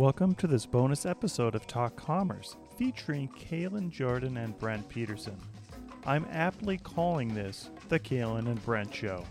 [0.00, 5.36] Welcome to this bonus episode of Talk Commerce featuring Kalen Jordan and Brent Peterson.
[6.06, 9.26] I'm aptly calling this the Kalen and Brent Show.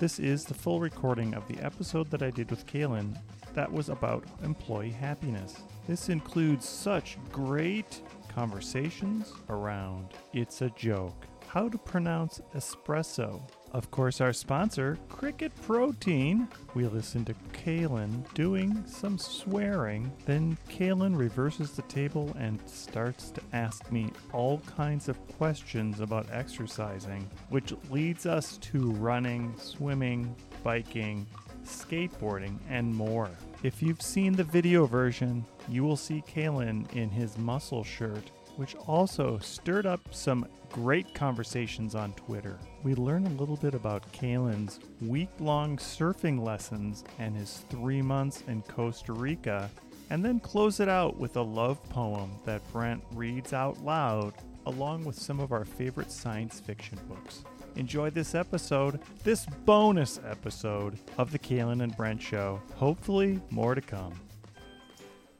[0.00, 3.16] This is the full recording of the episode that I did with Kalen
[3.54, 5.60] that was about employee happiness.
[5.86, 8.02] This includes such great
[8.34, 13.40] conversations around it's a joke, how to pronounce espresso,
[13.72, 16.48] of course, our sponsor, Cricket Protein.
[16.74, 20.10] We listen to Kalen doing some swearing.
[20.26, 26.26] Then Kalen reverses the table and starts to ask me all kinds of questions about
[26.32, 31.26] exercising, which leads us to running, swimming, biking,
[31.64, 33.30] skateboarding, and more.
[33.62, 38.74] If you've seen the video version, you will see Kalen in his muscle shirt which
[38.86, 42.58] also stirred up some great conversations on Twitter.
[42.82, 48.42] We learn a little bit about Kalen's week long surfing lessons and his three months
[48.48, 49.70] in Costa Rica,
[50.08, 54.32] and then close it out with a love poem that Brent reads out loud,
[54.64, 57.44] along with some of our favorite science fiction books.
[57.76, 62.62] Enjoy this episode, this bonus episode of the Kalen and Brent Show.
[62.76, 64.14] Hopefully, more to come.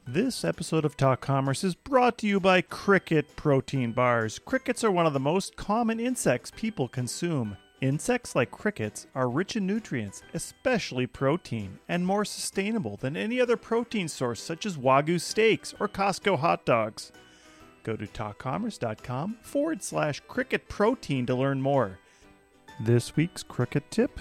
[0.07, 4.39] This episode of Talk Commerce is brought to you by Cricket Protein Bars.
[4.39, 7.55] Crickets are one of the most common insects people consume.
[7.81, 13.55] Insects like crickets are rich in nutrients, especially protein, and more sustainable than any other
[13.55, 17.11] protein source such as Wagyu steaks or Costco hot dogs.
[17.83, 21.99] Go to talkcommerce.com forward slash cricket protein to learn more.
[22.79, 24.19] This week's cricket tip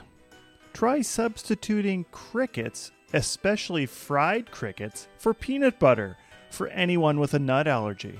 [0.74, 6.16] try substituting crickets especially fried crickets, for peanut butter
[6.50, 8.18] for anyone with a nut allergy.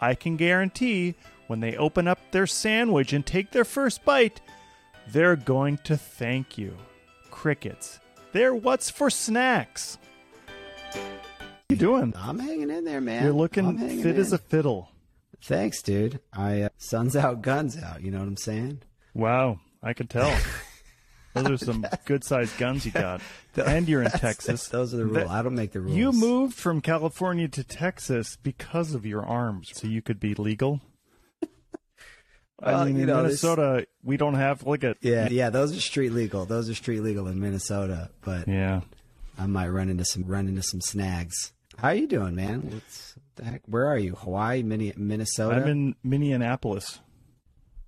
[0.00, 1.14] I can guarantee
[1.46, 4.40] when they open up their sandwich and take their first bite,
[5.08, 6.76] they're going to thank you.
[7.30, 8.00] Crickets.
[8.32, 9.98] They're what's for snacks.
[10.92, 11.00] How
[11.68, 12.14] you doing?
[12.16, 13.24] I'm hanging in there, man.
[13.24, 14.16] You're looking fit in.
[14.16, 14.90] as a fiddle.
[15.42, 16.20] Thanks, dude.
[16.32, 18.02] I uh, sun's out, guns out.
[18.02, 18.80] You know what I'm saying?
[19.12, 20.34] Wow, I can tell.
[21.34, 23.20] Those are some good sized guns you got.
[23.56, 24.68] and you're in Texas.
[24.68, 25.30] Those are the rules.
[25.30, 25.96] I don't make the rules.
[25.96, 30.80] You moved from California to Texas because of your arms, so you could be legal.
[32.62, 33.86] I mean, you know, in Minnesota, this...
[34.02, 35.50] we don't have like a yeah, yeah.
[35.50, 36.46] Those are street legal.
[36.46, 38.10] Those are street legal in Minnesota.
[38.22, 38.80] But yeah,
[39.38, 41.52] I might run into some run into some snags.
[41.76, 42.60] How are you doing, man?
[42.70, 43.62] What's the heck?
[43.66, 44.14] Where are you?
[44.14, 45.56] Hawaii, Minnesota?
[45.56, 47.00] I'm in Minneapolis.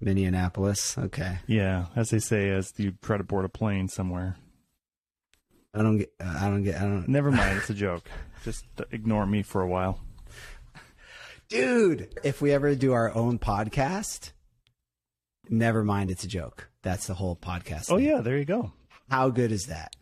[0.00, 0.96] Minneapolis.
[0.98, 1.38] Okay.
[1.46, 4.36] Yeah, as they say, as you try to board a plane somewhere.
[5.74, 6.12] I don't get.
[6.20, 6.76] I don't get.
[6.76, 7.08] I don't.
[7.08, 7.58] Never mind.
[7.58, 8.08] It's a joke.
[8.44, 10.00] Just ignore me for a while,
[11.48, 12.14] dude.
[12.24, 14.32] If we ever do our own podcast,
[15.50, 16.10] never mind.
[16.10, 16.68] It's a joke.
[16.82, 17.90] That's the whole podcast.
[17.90, 18.06] Oh thing.
[18.06, 18.72] yeah, there you go.
[19.10, 19.94] How good is that?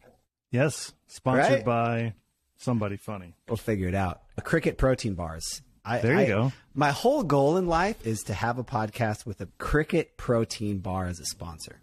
[0.50, 1.64] Yes, sponsored right?
[1.64, 2.14] by
[2.56, 3.34] somebody funny.
[3.48, 4.22] We'll figure it out.
[4.36, 5.62] A cricket protein bars.
[5.84, 6.52] I, there you I, go.
[6.74, 11.06] My whole goal in life is to have a podcast with a cricket protein bar
[11.06, 11.80] as a sponsor.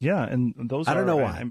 [0.00, 1.44] Yeah, and those I don't are, know why.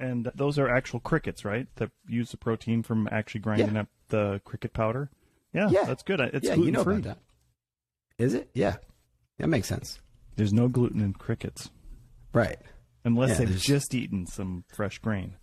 [0.00, 1.66] And, those are actual crickets, right?
[1.76, 3.82] That use the protein from actually grinding yeah.
[3.82, 5.10] up the cricket powder.
[5.52, 5.84] Yeah, yeah.
[5.84, 6.20] that's good.
[6.20, 7.04] It's yeah, gluten you know free.
[8.18, 8.50] Is it?
[8.54, 8.76] Yeah,
[9.38, 10.00] that makes sense.
[10.36, 11.70] There's no gluten in crickets,
[12.32, 12.58] right?
[13.04, 13.62] Unless yeah, they've there's...
[13.62, 15.34] just eaten some fresh grain.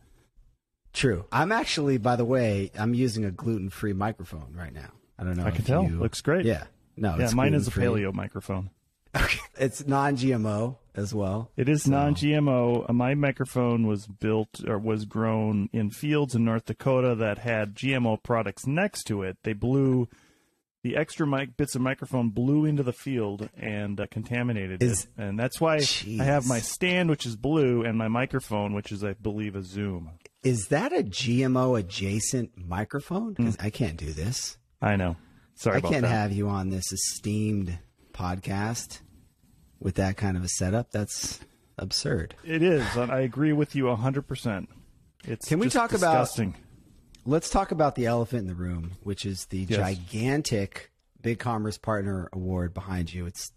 [0.93, 1.25] True.
[1.31, 4.91] I'm actually, by the way, I'm using a gluten free microphone right now.
[5.17, 5.45] I don't know.
[5.45, 5.83] I can tell.
[5.83, 5.99] You...
[5.99, 6.45] Looks great.
[6.45, 6.65] Yeah.
[6.97, 7.17] No.
[7.17, 8.69] Yeah, mine is a paleo microphone.
[9.15, 9.39] Okay.
[9.57, 11.49] It's non-GMO as well.
[11.55, 11.91] It is so.
[11.91, 12.91] non-GMO.
[12.93, 18.21] My microphone was built or was grown in fields in North Dakota that had GMO
[18.21, 19.37] products next to it.
[19.43, 20.09] They blew
[20.85, 25.09] the extra mic bits of microphone blew into the field and uh, contaminated is, it,
[25.17, 26.19] and that's why geez.
[26.19, 29.63] I have my stand, which is blue, and my microphone, which is, I believe, a
[29.63, 30.11] Zoom.
[30.43, 33.33] Is that a GMO adjacent microphone?
[33.33, 33.65] Because mm.
[33.65, 34.59] I can't do this.
[34.81, 35.15] I know.
[35.55, 36.07] Sorry, I can't that.
[36.09, 37.77] have you on this esteemed
[38.13, 38.99] podcast
[39.79, 40.91] with that kind of a setup.
[40.91, 41.39] That's
[41.77, 42.35] absurd.
[42.43, 42.85] It is.
[42.97, 44.69] I agree with you hundred percent.
[45.23, 46.49] It's can we talk disgusting.
[46.49, 46.61] about?
[47.27, 49.79] Let's talk about the elephant in the room, which is the yes.
[49.79, 50.91] gigantic
[51.21, 53.25] Big Commerce Partner Award behind you.
[53.25, 53.51] It's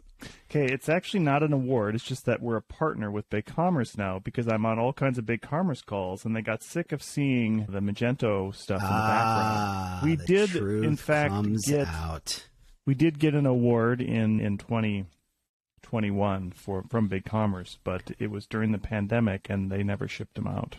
[0.50, 1.94] Okay, it's actually not an award.
[1.94, 5.18] It's just that we're a partner with Big Commerce now because I'm on all kinds
[5.18, 8.92] of Big Commerce calls, and they got sick of seeing the Magento stuff in the
[8.92, 10.18] ah, background.
[10.18, 11.34] We did, in fact,
[11.66, 12.46] get out.
[12.86, 18.46] we did get an award in in 2021 for from Big Commerce, but it was
[18.46, 20.76] during the pandemic, and they never shipped them out.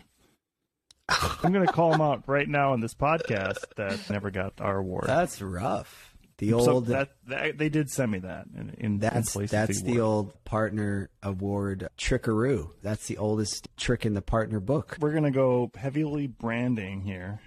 [1.44, 4.78] I'm going to call them out right now in this podcast that never got our
[4.78, 5.06] award.
[5.08, 6.09] That's rough.
[6.40, 9.94] The old that, that, they did send me that in, in that's in that's the,
[9.94, 12.72] the old partner award trickaroo.
[12.82, 14.96] That's the oldest trick in the partner book.
[15.02, 17.42] We're gonna go heavily branding here.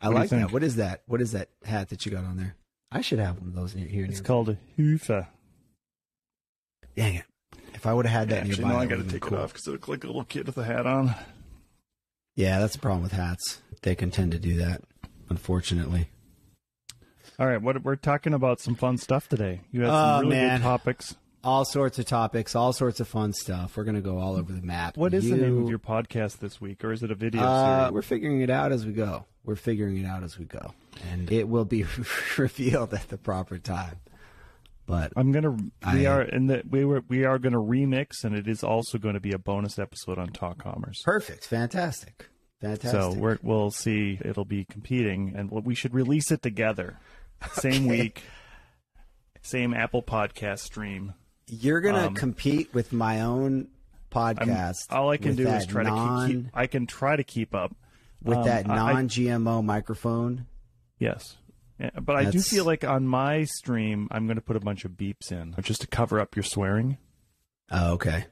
[0.00, 0.52] I like that.
[0.52, 1.04] What is that?
[1.06, 2.54] What is that hat that you got on there?
[2.92, 4.04] I should have one of those here.
[4.04, 5.26] It's called a Hoofa.
[6.94, 7.24] Dang it!
[7.72, 9.38] If I would have had that Actually, nearby, no, I got to take cool.
[9.38, 11.14] it off because it looks like a little kid with a hat on.
[12.36, 13.62] Yeah, that's the problem with hats.
[13.82, 14.82] They can tend to do that,
[15.30, 16.10] unfortunately.
[17.40, 19.60] All right, what we're talking about some fun stuff today.
[19.70, 20.58] You had some oh, really man.
[20.58, 21.14] good topics.
[21.44, 23.76] All sorts of topics, all sorts of fun stuff.
[23.76, 24.96] We're going to go all over the map.
[24.96, 27.42] What is you, the name of your podcast this week, or is it a video
[27.42, 27.92] uh, series?
[27.92, 29.24] We're figuring it out as we go.
[29.44, 30.74] We're figuring it out as we go,
[31.12, 31.84] and it will be
[32.36, 34.00] revealed at the proper time.
[34.86, 35.52] But I'm gonna
[35.92, 38.98] we I, are in the we were we are gonna remix, and it is also
[38.98, 41.02] going to be a bonus episode on Talk Commerce.
[41.04, 42.26] Perfect, fantastic,
[42.60, 42.90] fantastic.
[42.90, 44.18] So we will see.
[44.24, 46.98] It'll be competing, and we should release it together,
[47.52, 48.00] same okay.
[48.02, 48.22] week,
[49.42, 51.14] same Apple Podcast stream.
[51.46, 53.68] You're gonna um, compete with my own
[54.10, 54.86] podcast.
[54.90, 56.46] I'm, all I can do is try non, to keep.
[56.54, 57.74] I can try to keep up
[58.22, 60.46] with um, that non-GMO I, microphone.
[60.98, 61.36] Yes.
[61.78, 62.28] Yeah, but That's...
[62.28, 65.30] I do feel like on my stream, I'm going to put a bunch of beeps
[65.30, 66.98] in just to cover up your swearing.
[67.70, 68.26] Oh, okay.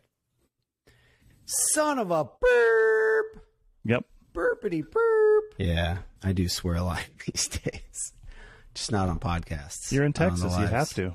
[1.44, 3.44] Son of a burp.
[3.85, 4.05] Yep.
[4.35, 5.55] Burpity burp.
[5.58, 8.12] Yeah, I do swear a lot these days.
[8.76, 9.90] Just not on podcasts.
[9.90, 10.55] You're in Texas.
[10.58, 11.14] You have to.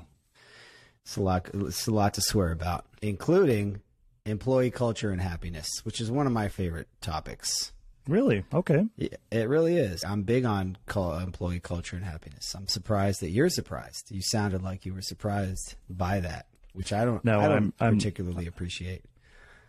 [1.04, 1.48] It's a lot.
[1.54, 3.80] It's a lot to swear about, including
[4.26, 7.72] employee culture and happiness, which is one of my favorite topics.
[8.08, 8.44] Really?
[8.52, 8.84] Okay.
[8.98, 10.02] It really is.
[10.04, 12.52] I'm big on employee culture and happiness.
[12.56, 14.10] I'm surprised that you're surprised.
[14.10, 17.24] You sounded like you were surprised by that, which I don't.
[17.24, 19.04] No, I don't I'm, particularly I'm, appreciate.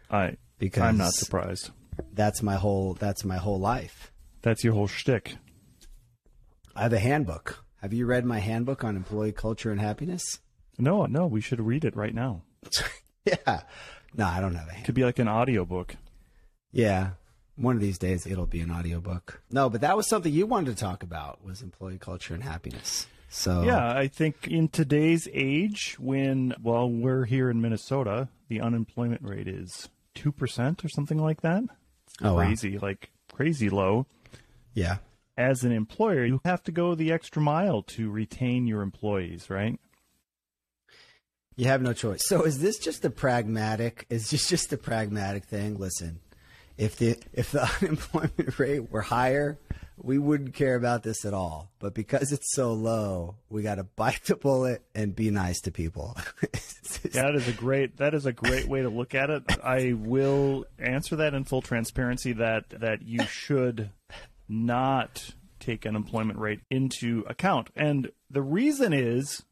[0.10, 1.69] I because I'm not surprised.
[2.12, 2.96] That's my whole.
[2.96, 4.12] That's my whole life.
[4.42, 5.36] That's your whole shtick.
[6.75, 7.63] I have a handbook.
[7.83, 10.39] Have you read my handbook on employee culture and happiness?
[10.80, 11.27] No, no.
[11.27, 12.41] We should read it right now.
[13.25, 13.62] yeah.
[14.15, 14.71] No, I don't have a.
[14.71, 14.85] Handbook.
[14.85, 15.97] Could be like an audio book.
[16.71, 17.12] Yeah,
[17.56, 19.41] one of these days it'll be an audiobook.
[19.51, 23.06] No, but that was something you wanted to talk about was employee culture and happiness.
[23.30, 29.24] So Yeah, I think in today's age when well we're here in Minnesota, the unemployment
[29.24, 31.63] rate is 2% or something like that.
[32.07, 32.88] It's oh, crazy, wow.
[32.88, 34.06] like crazy low.
[34.74, 34.97] Yeah.
[35.38, 39.80] As an employer, you have to go the extra mile to retain your employees, right?
[41.56, 42.21] You have no choice.
[42.25, 44.06] So is this just a pragmatic?
[44.09, 45.77] Is this just a pragmatic thing?
[45.77, 46.19] Listen,
[46.77, 49.59] if the if the unemployment rate were higher,
[49.97, 51.71] we wouldn't care about this at all.
[51.79, 55.71] But because it's so low, we got to bite the bullet and be nice to
[55.71, 56.18] people.
[57.12, 59.44] that is a great that is a great way to look at it.
[59.63, 63.91] I will answer that in full transparency that that you should
[64.53, 67.69] not take unemployment rate into account.
[67.75, 69.44] And the reason is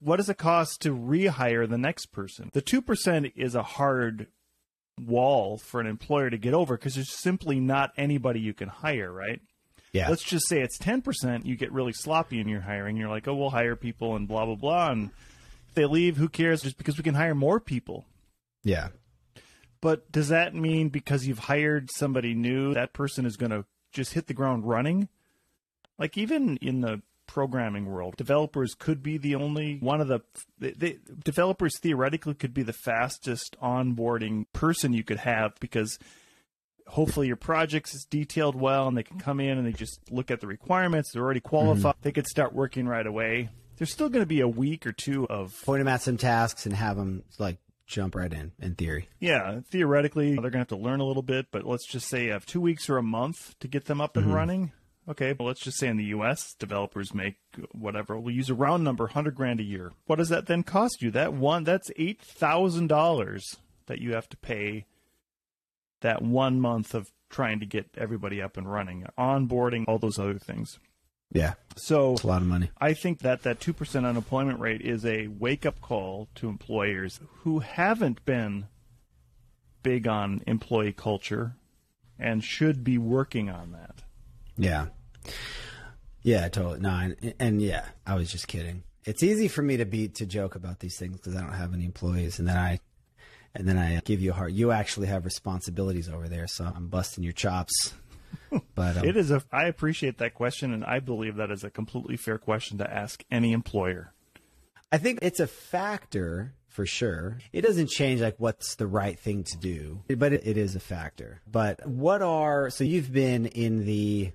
[0.00, 2.50] what does it cost to rehire the next person?
[2.52, 4.28] The 2% is a hard
[4.98, 9.12] wall for an employer to get over because there's simply not anybody you can hire,
[9.12, 9.40] right?
[9.92, 10.08] Yeah.
[10.08, 12.96] Let's just say it's 10%, you get really sloppy in your hiring.
[12.96, 14.90] You're like, oh, we'll hire people and blah, blah, blah.
[14.90, 15.10] And
[15.68, 16.62] if they leave, who cares?
[16.62, 18.06] Just because we can hire more people.
[18.62, 18.88] Yeah.
[19.80, 24.14] But does that mean because you've hired somebody new, that person is going to just
[24.14, 25.08] hit the ground running?
[25.98, 28.16] Like, even in the programming world.
[28.16, 30.20] Developers could be the only one of the
[30.58, 35.96] they, they, developers theoretically could be the fastest onboarding person you could have because
[36.88, 40.30] hopefully your projects is detailed well and they can come in and they just look
[40.32, 41.12] at the requirements.
[41.12, 41.94] They're already qualified.
[41.94, 42.02] Mm-hmm.
[42.02, 43.48] They could start working right away.
[43.76, 46.66] There's still going to be a week or two of point them at some tasks
[46.66, 47.58] and have them like
[47.90, 49.08] jump right in in theory.
[49.18, 52.26] Yeah, theoretically they're going to have to learn a little bit, but let's just say
[52.26, 54.34] you have 2 weeks or a month to get them up and mm-hmm.
[54.34, 54.72] running
[55.10, 57.36] Okay, well, let's just say in the U.S., developers make
[57.72, 58.16] whatever.
[58.16, 59.90] We'll use a round number, hundred grand a year.
[60.06, 61.10] What does that then cost you?
[61.10, 63.56] That one, that's eight thousand dollars
[63.86, 64.86] that you have to pay.
[66.02, 70.38] That one month of trying to get everybody up and running, onboarding, all those other
[70.38, 70.78] things.
[71.32, 71.54] Yeah.
[71.76, 72.70] So it's a lot of money.
[72.80, 77.60] I think that that 2% unemployment rate is a wake up call to employers who
[77.60, 78.66] haven't been
[79.82, 81.54] big on employee culture
[82.18, 84.02] and should be working on that.
[84.56, 84.86] Yeah.
[86.22, 86.80] Yeah, totally.
[86.80, 88.82] No, and, and, yeah, I was just kidding.
[89.04, 91.72] It's easy for me to be to joke about these things because I don't have
[91.72, 92.80] any employees, and then I,
[93.54, 94.52] and then I give you a heart.
[94.52, 97.94] You actually have responsibilities over there, so I'm busting your chops.
[98.74, 99.42] But um, it is a.
[99.52, 103.22] I appreciate that question, and I believe that is a completely fair question to ask
[103.30, 104.12] any employer.
[104.90, 107.38] I think it's a factor for sure.
[107.52, 110.80] It doesn't change like what's the right thing to do, but it, it is a
[110.80, 111.42] factor.
[111.46, 114.32] But what are so you've been in the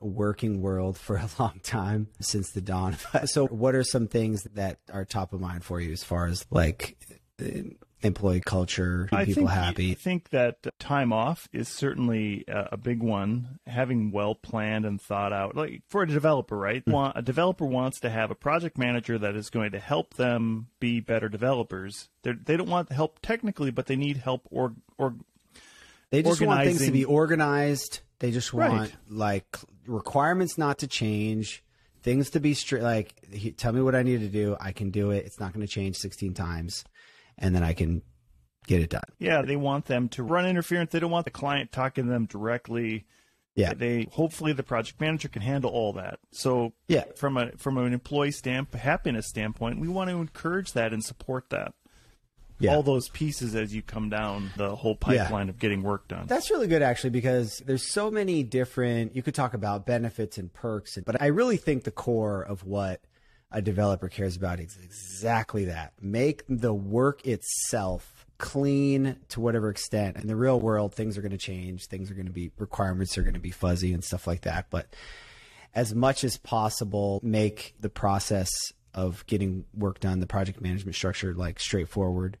[0.00, 2.96] working world for a long time since the dawn.
[3.26, 6.46] so, what are some things that are top of mind for you as far as
[6.50, 6.96] like
[8.02, 9.90] employee culture, keep people think, happy.
[9.92, 13.58] I think that time off is certainly a, big one.
[13.66, 16.84] Having well planned and thought out, like for a developer, right?
[16.84, 17.12] Mm.
[17.14, 21.00] A developer wants to have a project manager that is going to help them be
[21.00, 22.08] better developers.
[22.22, 25.14] They're, they don't want help technically, but they need help or or
[26.10, 28.00] They just want things to be organized.
[28.18, 28.96] They just want Right.
[29.08, 31.62] like requirements not to change,
[32.02, 32.82] things to be straight.
[32.82, 34.56] Like, he, tell me what I need to do.
[34.60, 35.24] I can do it.
[35.26, 36.84] It's not going to change 16 times,
[37.40, 38.02] and then I can
[38.66, 39.02] get it done.
[39.18, 40.92] yeah, they want them to run interference.
[40.92, 43.06] They don't want the client talking to them directly.
[43.56, 43.74] Yeah.
[43.74, 46.20] They hopefully the project manager can handle all that.
[46.30, 47.04] So Yeah.
[47.16, 51.50] from a from an employee stamp happiness standpoint, we want to encourage that and support
[51.50, 51.72] that.
[52.60, 52.74] Yeah.
[52.76, 55.24] All those pieces as you come down the whole Yeah.
[55.24, 56.26] pipeline of getting work done.
[56.26, 60.52] That's really good actually because there's so many different you could talk about benefits and
[60.52, 63.00] perks but I really think the core of what
[63.52, 65.92] a developer cares about is exactly that.
[66.00, 70.16] Make the work itself clean to whatever extent.
[70.16, 73.18] In the real world things are going to change, things are going to be requirements
[73.18, 74.94] are going to be fuzzy and stuff like that, but
[75.74, 78.50] as much as possible make the process
[78.92, 82.38] of getting work done, the project management structure like straightforward.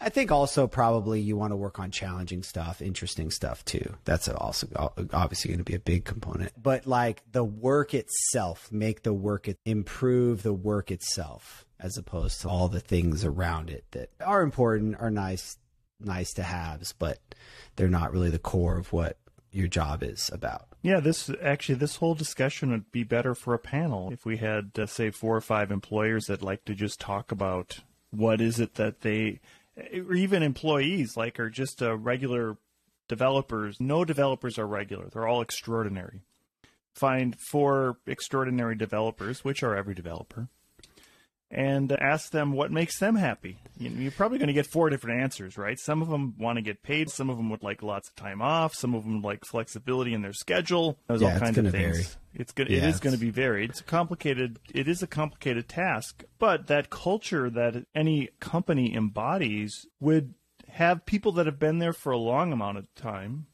[0.00, 3.94] I think also probably you want to work on challenging stuff, interesting stuff too.
[4.04, 4.66] That's also
[5.12, 6.52] obviously going to be a big component.
[6.60, 12.48] But like the work itself, make the work improve the work itself as opposed to
[12.48, 15.58] all the things around it that are important, are nice,
[16.00, 17.18] nice to haves, but
[17.76, 19.18] they're not really the core of what
[19.52, 20.66] your job is about.
[20.82, 24.72] Yeah, this actually this whole discussion would be better for a panel if we had
[24.78, 27.80] uh, say four or five employers that like to just talk about
[28.10, 29.40] what is it that they
[29.76, 32.56] or even employees like are just uh, regular
[33.08, 33.80] developers.
[33.80, 35.08] No developers are regular.
[35.08, 36.20] They're all extraordinary.
[36.94, 40.48] Find four extraordinary developers, which are every developer,
[41.54, 43.58] and ask them what makes them happy.
[43.78, 45.78] You're probably going to get four different answers, right?
[45.78, 47.10] Some of them want to get paid.
[47.10, 48.74] Some of them would like lots of time off.
[48.74, 50.98] Some of them like flexibility in their schedule.
[51.08, 51.74] There's Yeah, all kinds of things.
[51.74, 52.04] vary.
[52.34, 52.70] It's good.
[52.70, 53.68] Yeah, it is going to be varied.
[53.70, 54.58] It's a complicated.
[54.74, 60.32] It is a complicated task, but that culture that any company embodies would
[60.68, 63.46] have people that have been there for a long amount of time,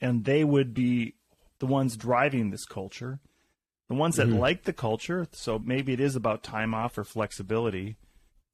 [0.00, 1.14] and they would be
[1.58, 3.18] the ones driving this culture.
[3.90, 4.38] The ones that mm-hmm.
[4.38, 7.96] like the culture, so maybe it is about time off or flexibility.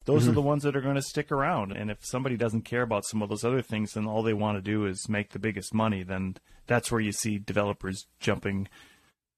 [0.07, 0.35] Those are mm-hmm.
[0.35, 1.73] the ones that are going to stick around.
[1.73, 4.57] And if somebody doesn't care about some of those other things, and all they want
[4.57, 6.02] to do is make the biggest money.
[6.02, 8.69] Then that's where you see developers jumping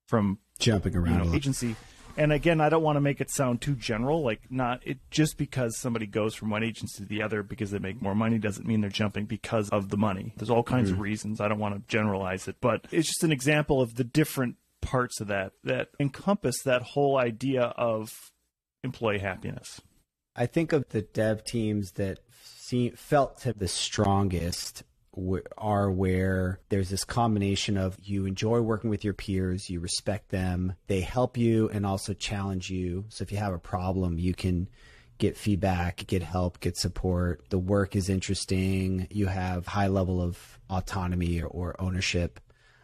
[0.06, 1.74] from Jumping around a know, agency.
[2.16, 4.22] And again, I don't want to make it sound too general.
[4.22, 7.80] Like not it just because somebody goes from one agency to the other because they
[7.80, 10.32] make more money doesn't mean they're jumping because of the money.
[10.36, 11.02] There's all kinds of mm-hmm.
[11.02, 11.40] reasons.
[11.40, 15.20] I don't want to generalize it, but it's just an example of the different parts
[15.20, 18.10] of that that encompass that whole idea of
[18.84, 19.80] employee happiness.
[20.36, 22.20] I think of the dev teams that
[22.68, 24.84] see, felt to the strongest
[25.56, 30.74] are where there's this combination of you enjoy working with your peers, you respect them,
[30.86, 33.04] they help you and also challenge you.
[33.08, 34.68] So if you have a problem, you can
[35.18, 37.42] get feedback, get help, get support.
[37.50, 39.08] The work is interesting.
[39.10, 42.38] You have high level of autonomy or, or ownership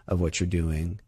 [0.09, 1.01] of what you're doing.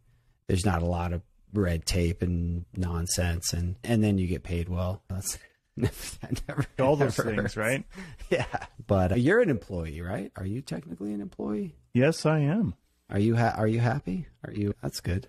[0.49, 1.23] There's not a lot of
[1.53, 5.03] red tape and nonsense and and then you get paid well.
[5.09, 5.39] That's
[5.77, 7.57] that never, All those never things, hurts.
[7.57, 7.85] right?
[8.31, 8.47] Yeah,
[8.87, 10.33] but uh, you're an employee, right?
[10.37, 11.77] Are you technically an employee?
[11.95, 12.75] Yes, I am.
[13.09, 14.27] Are you ha- are you happy?
[14.45, 14.75] Are you?
[14.83, 15.29] That's good.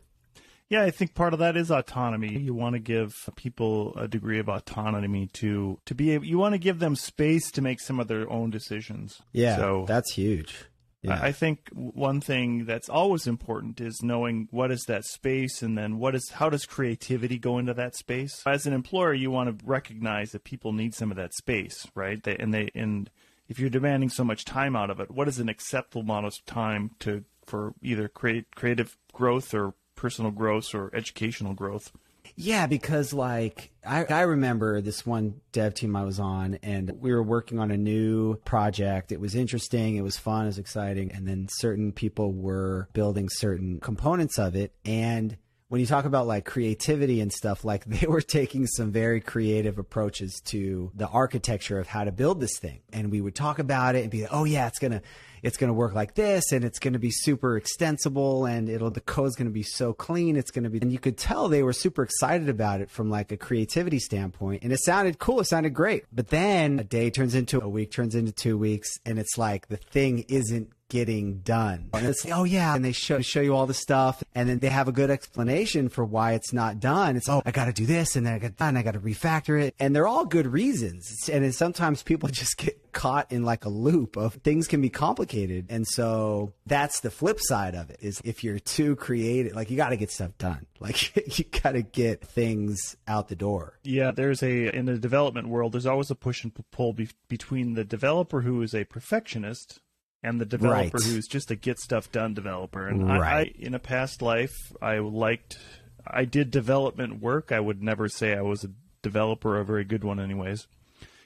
[0.69, 2.37] Yeah, I think part of that is autonomy.
[2.39, 6.25] You want to give people a degree of autonomy to to be able.
[6.25, 9.21] You want to give them space to make some of their own decisions.
[9.33, 10.65] Yeah, So that's huge.
[11.01, 15.61] Yeah, I I think one thing that's always important is knowing what is that space,
[15.61, 18.41] and then what is how does creativity go into that space.
[18.45, 22.21] As an employer, you want to recognize that people need some of that space, right?
[22.21, 23.09] They, and they and
[23.47, 26.33] if you're demanding so much time out of it, what is an acceptable amount of
[26.45, 31.91] time to for either create creative growth or personal growth or educational growth?
[32.39, 37.11] Yeah, because like I, I remember this one dev team I was on, and we
[37.11, 39.11] were working on a new project.
[39.11, 43.27] It was interesting, it was fun, it was exciting, and then certain people were building
[43.27, 44.71] certain components of it.
[44.85, 45.35] And
[45.69, 49.77] when you talk about like creativity and stuff, like they were taking some very creative
[49.77, 52.79] approaches to the architecture of how to build this thing.
[52.93, 55.01] And we would talk about it and be, like, oh yeah, it's gonna
[55.43, 59.35] it's to work like this and it's to be super extensible and it'll the code's
[59.35, 62.49] to be so clean it's to be and you could tell they were super excited
[62.49, 66.29] about it from like a creativity standpoint and it sounded cool it sounded great but
[66.29, 69.77] then a day turns into a week turns into 2 weeks and it's like the
[69.77, 71.89] thing isn't getting done.
[71.93, 74.69] And it's oh yeah, and they show show you all the stuff, and then they
[74.69, 77.15] have a good explanation for why it's not done.
[77.15, 78.99] It's oh I got to do this, and then I got done, I got to
[78.99, 81.29] refactor it, and they're all good reasons.
[81.31, 84.89] And then sometimes people just get caught in like a loop of things can be
[84.89, 85.67] complicated.
[85.69, 89.77] And so that's the flip side of it is if you're too creative, like you
[89.77, 90.65] got to get stuff done.
[90.79, 93.79] Like you got to get things out the door.
[93.83, 95.71] Yeah, there's a in the development world.
[95.71, 99.79] There's always a push and pull be- between the developer who is a perfectionist
[100.27, 101.03] and the developer Right.
[101.05, 102.87] who's just a get stuff done developer.
[102.87, 105.57] And I, I, in a past life, I liked,
[106.05, 107.51] I did development work.
[107.51, 108.69] I would never say I was a
[109.01, 110.67] developer, a very good one, anyways.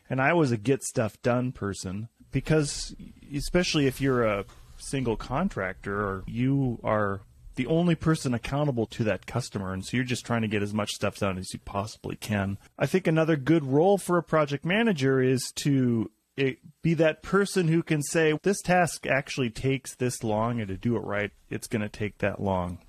[0.09, 2.95] And I was a get stuff done person because,
[3.35, 4.45] especially if you're a
[4.77, 7.21] single contractor or you are
[7.55, 10.73] the only person accountable to that customer, and so you're just trying to get as
[10.73, 12.57] much stuff done as you possibly can.
[12.79, 17.67] I think another good role for a project manager is to it, be that person
[17.67, 21.67] who can say, this task actually takes this long, and to do it right, it's
[21.67, 22.79] going to take that long.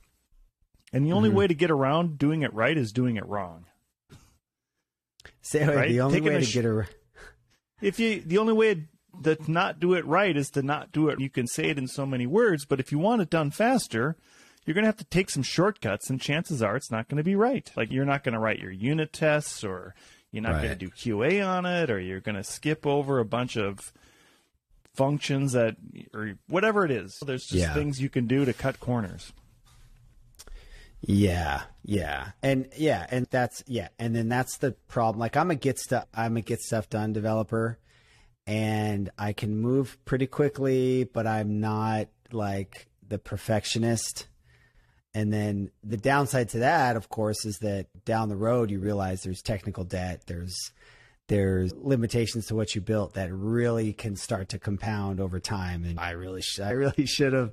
[0.92, 1.38] And the only mm-hmm.
[1.38, 3.66] way to get around doing it right is doing it wrong.
[5.40, 5.88] Say Right?
[5.88, 6.86] the only Taking way to sh- get a
[7.80, 8.86] if you the only way
[9.24, 11.86] to not do it right is to not do it you can say it in
[11.86, 14.16] so many words but if you want it done faster
[14.64, 17.24] you're going to have to take some shortcuts and chances are it's not going to
[17.24, 19.94] be right like you're not going to write your unit tests or
[20.32, 23.24] you're not going to do qa on it or you're going to skip over a
[23.24, 23.92] bunch of
[24.94, 25.76] functions that
[26.12, 27.72] or whatever it is there's just Yeah.
[27.74, 29.32] things you can do to cut corners
[31.04, 35.18] Yeah, yeah, and yeah, and that's yeah, and then that's the problem.
[35.18, 37.78] Like I'm a get stuff, I'm a get stuff done developer,
[38.46, 44.28] and I can move pretty quickly, but I'm not like the perfectionist.
[45.14, 49.22] And then the downside to that, of course, is that down the road you realize
[49.22, 50.72] there's technical debt, there's
[51.28, 55.84] there's limitations to what you built that really can start to compound over time.
[55.84, 57.52] And I really, sh- I really should have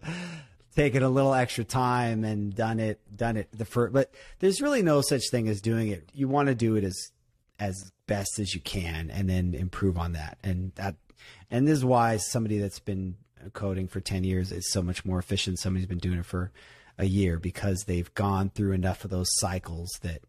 [0.75, 3.93] taken a little extra time and done it, done it the first.
[3.93, 6.09] But there's really no such thing as doing it.
[6.13, 7.11] You want to do it as
[7.59, 10.37] as best as you can, and then improve on that.
[10.43, 10.95] And that,
[11.51, 13.15] and this is why somebody that's been
[13.53, 15.59] coding for ten years is so much more efficient.
[15.59, 16.51] Somebody's been doing it for
[16.99, 20.21] a year because they've gone through enough of those cycles that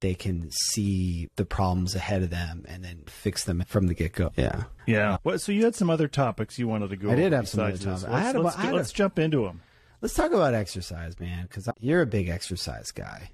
[0.00, 4.12] they can see the problems ahead of them and then fix them from the get
[4.12, 4.32] go.
[4.36, 4.64] Yeah.
[4.84, 7.48] yeah well, so you had some other topics you wanted to go I did have
[7.48, 8.02] some other besides this.
[8.02, 8.14] topics.
[8.14, 9.62] I had a- let's, I had a- let's jump into them
[10.02, 13.30] Let's talk about exercise, man, because you're a big exercise guy.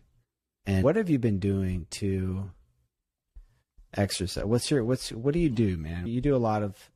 [0.66, 2.50] And what have you been doing to
[3.94, 4.44] exercise?
[4.44, 6.06] What's your what's what do you do, man?
[6.06, 6.90] You do a lot of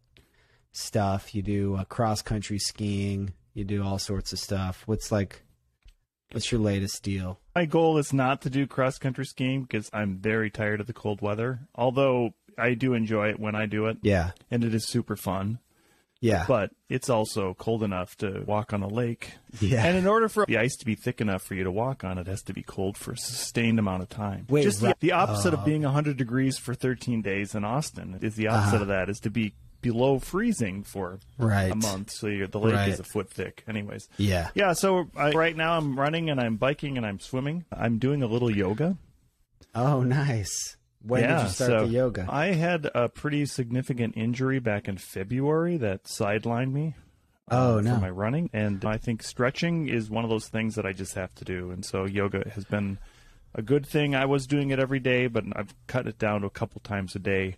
[0.72, 1.34] stuff.
[1.34, 3.32] You do uh, cross country skiing.
[3.54, 4.82] You do all sorts of stuff.
[4.84, 5.42] What's like?
[6.32, 7.38] What's your latest deal?
[7.54, 10.92] My goal is not to do cross country skiing because I'm very tired of the
[10.92, 11.60] cold weather.
[11.74, 15.58] Although I do enjoy it when I do it, Yeah, and it is super fun.
[16.20, 19.32] yeah, But it's also cold enough to walk on a lake.
[19.60, 19.84] yeah.
[19.84, 22.16] And in order for the ice to be thick enough for you to walk on,
[22.18, 24.46] it has to be cold for a sustained amount of time.
[24.48, 25.58] Wait, Just the, right- the opposite oh.
[25.58, 28.82] of being 100 degrees for 13 days in Austin is the opposite Uh-huh.
[28.82, 31.70] of that is to be below freezing for right.
[31.70, 32.10] a month.
[32.12, 32.88] So you're, the lake Right.
[32.88, 33.64] is a foot thick.
[33.68, 34.08] Anyways.
[34.16, 34.48] Yeah.
[34.54, 37.64] Yeah, so I, right now I'm running and I'm biking and I'm swimming.
[37.70, 38.96] I'm doing a little yoga.
[39.74, 40.76] Oh, nice.
[41.04, 42.26] When yeah, did you start so the yoga?
[42.28, 46.94] I had a pretty significant injury back in February that sidelined me.
[47.50, 47.94] Oh, uh, no.
[47.96, 51.14] For my running, and I think stretching is one of those things that I just
[51.16, 52.98] have to do, and so yoga has been
[53.54, 54.14] a good thing.
[54.14, 57.16] I was doing it every day, but I've cut it down to a couple times
[57.16, 57.56] a day,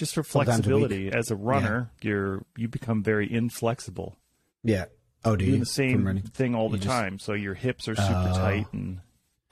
[0.00, 1.12] just for flexibility.
[1.12, 4.18] As a runner, you're you become very inflexible,
[4.64, 4.86] yeah.
[5.24, 5.50] Oh, do you?
[5.52, 7.18] doing the same thing all the just- time.
[7.20, 8.34] So your hips are super Oh.
[8.34, 9.00] tight and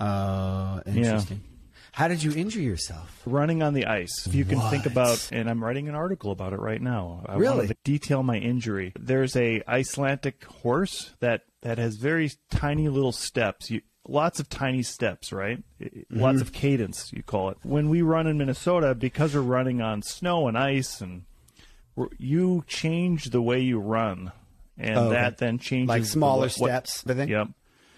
[0.00, 1.42] Oh, interesting.
[1.92, 3.20] How did you injure yourself?
[3.26, 4.26] running on the ice.
[4.26, 7.24] If you can think about, and I'm writing an article about it right now.
[7.26, 7.56] I Really?
[7.56, 8.92] wanted to detail my injury.
[8.98, 13.68] There's a Icelandic horse that that has very tiny little steps.
[13.70, 15.62] You, lots of tiny steps, right?
[15.80, 16.20] Mm-hmm.
[16.20, 17.58] Lots of cadence, you call it.
[17.62, 21.22] When we run in Minnesota, because we're running on snow and ice, and
[22.18, 24.32] you change the way you run,
[24.76, 25.14] and Oh, okay.
[25.16, 27.30] that then changes Like smaller what- what- steps, I think.
[27.30, 27.48] Yep.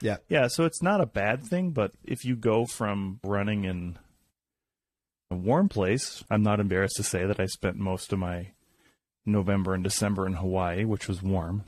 [0.03, 0.17] Yeah.
[0.29, 3.99] Yeah, so it's not a bad thing, but if you go from running in
[5.31, 8.49] a warm place, I'm not embarrassed to say that I spent most of my
[9.27, 11.65] November and December in Hawaii, which was warm.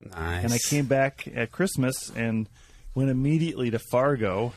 [0.00, 0.44] Nice.
[0.44, 2.48] And I came back at Christmas and
[2.94, 4.52] went immediately to Fargo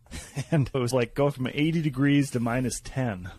[0.50, 3.30] and it was like go from 80 degrees to minus 10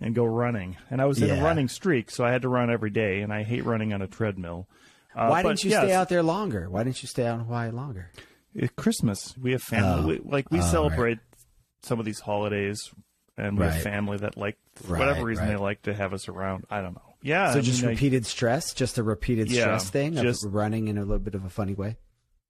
[0.00, 0.76] and go running.
[0.90, 3.32] And I was in a running streak, so I had to run every day and
[3.32, 4.66] I hate running on a treadmill.
[5.14, 6.70] Uh, Why didn't you yeah, stay out there longer?
[6.70, 8.10] Why didn't you stay out in Hawaii longer?
[8.60, 10.18] At Christmas, we have family.
[10.18, 10.22] Oh.
[10.24, 11.18] we, like we Oh, celebrate
[11.82, 12.90] some of these holidays,
[13.36, 13.72] and we Right.
[13.74, 15.52] have family that like Right, whatever reason right.
[15.52, 16.64] they like to have us around.
[16.70, 17.14] I don't know.
[17.22, 17.52] Yeah.
[17.52, 20.44] So I just mean, I- repeated stress, just a repeated Yeah, stress thing of just-
[20.46, 21.96] running in a little bit of a funny way.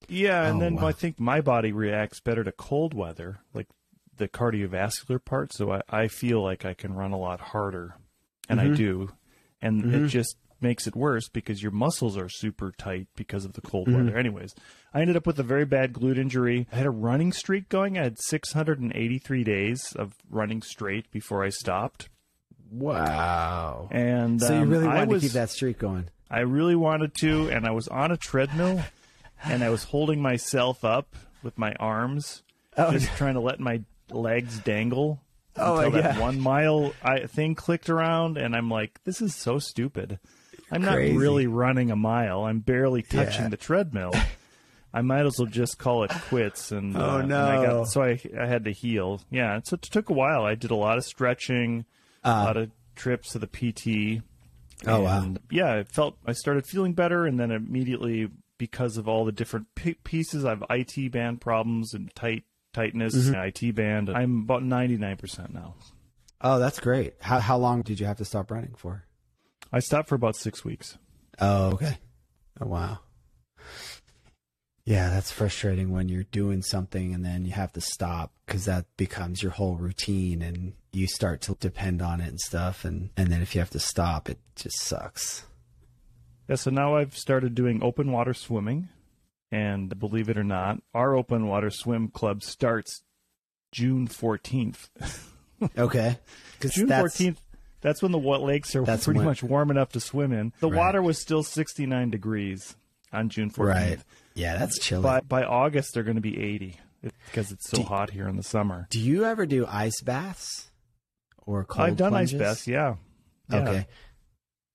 [0.09, 0.87] Yeah, and Oh, then wow.
[0.89, 3.69] I think my body reacts better to cold weather, like
[4.17, 5.53] the cardiovascular part.
[5.53, 7.97] So I, I feel like I can run a lot harder,
[8.49, 8.73] and Mm-hmm.
[8.73, 9.13] I do.
[9.63, 10.05] and Mm-hmm.
[10.05, 13.89] it just makes it worse because your muscles are super tight because of the cold
[13.89, 14.07] Mm-hmm.
[14.07, 14.19] weather.
[14.19, 14.55] Anyways,
[14.93, 16.67] I ended up with a very bad glute injury.
[16.73, 17.97] I had a running streak going.
[17.99, 22.09] I had 683 days of running straight before I stopped.
[22.71, 23.89] Wow.
[23.91, 26.09] And So you um, really wanted was, to keep that streak going.
[26.31, 28.83] I really wanted to, and I was on a treadmill,
[29.45, 32.43] and I was holding myself up with my arms,
[32.77, 35.21] just trying to let my legs dangle
[35.57, 39.59] Oh, until that one mile I, thing clicked around, and I'm like, this is so
[39.59, 40.19] stupid.
[40.71, 42.45] I'm not really running a mile.
[42.45, 43.49] I'm barely touching Yeah.
[43.49, 44.13] the treadmill.
[44.95, 46.71] I might as well just call it quits.
[46.73, 47.79] And Oh, uh, and I no.
[47.81, 49.21] got, so I I had to heal.
[49.31, 50.45] Yeah, so it took a while.
[50.45, 51.85] I did a lot of stretching,
[52.25, 54.23] a lot of trips to the PT.
[54.87, 54.91] Uh.
[54.93, 55.35] Oh, wow.
[55.51, 58.29] Yeah, it felt I started feeling better, and then immediately
[58.61, 62.45] because of all the different p- pieces, I have IT band problems and tight
[62.75, 63.35] tightness, Mm-hmm.
[63.35, 64.11] and IT band.
[64.11, 65.75] I'm about ninety nine percent now.
[66.43, 67.15] Oh, that's great.
[67.21, 69.05] How how long did you have to stop running for?
[69.73, 70.99] I stopped for about six weeks.
[71.41, 71.97] Oh, okay.
[72.61, 72.99] Oh, wow.
[74.85, 78.87] Yeah, that's frustrating when you're doing something and then you have to stop because that
[78.97, 82.85] becomes your whole routine and you start to depend on it and stuff.
[82.85, 85.45] And, and then if you have to stop, it just sucks.
[86.51, 88.89] Yeah, so now I've started doing open water swimming,
[89.53, 93.03] and believe it or not, our open water swim club starts
[93.73, 94.89] June fourteenth.
[95.77, 96.19] Okay.
[96.59, 97.39] Because June fourteenth.
[97.83, 100.55] That's when the lakes are That's pretty when- much warm enough to swim in.
[100.61, 100.77] The Right.
[100.79, 102.75] water was still sixty nine degrees
[103.13, 103.77] on June fourteenth.
[103.99, 103.99] Right.
[104.35, 105.03] Yeah, that's chilly.
[105.03, 106.77] By by August, they're going to be eighty
[107.27, 108.87] because it's so hot here in the summer.
[108.91, 110.71] Do you ever do ice baths
[111.47, 112.41] or cold I've done plunges?
[112.41, 112.67] ice baths.
[112.67, 112.95] Yeah.
[113.51, 113.57] Yeah.
[113.59, 113.87] Okay.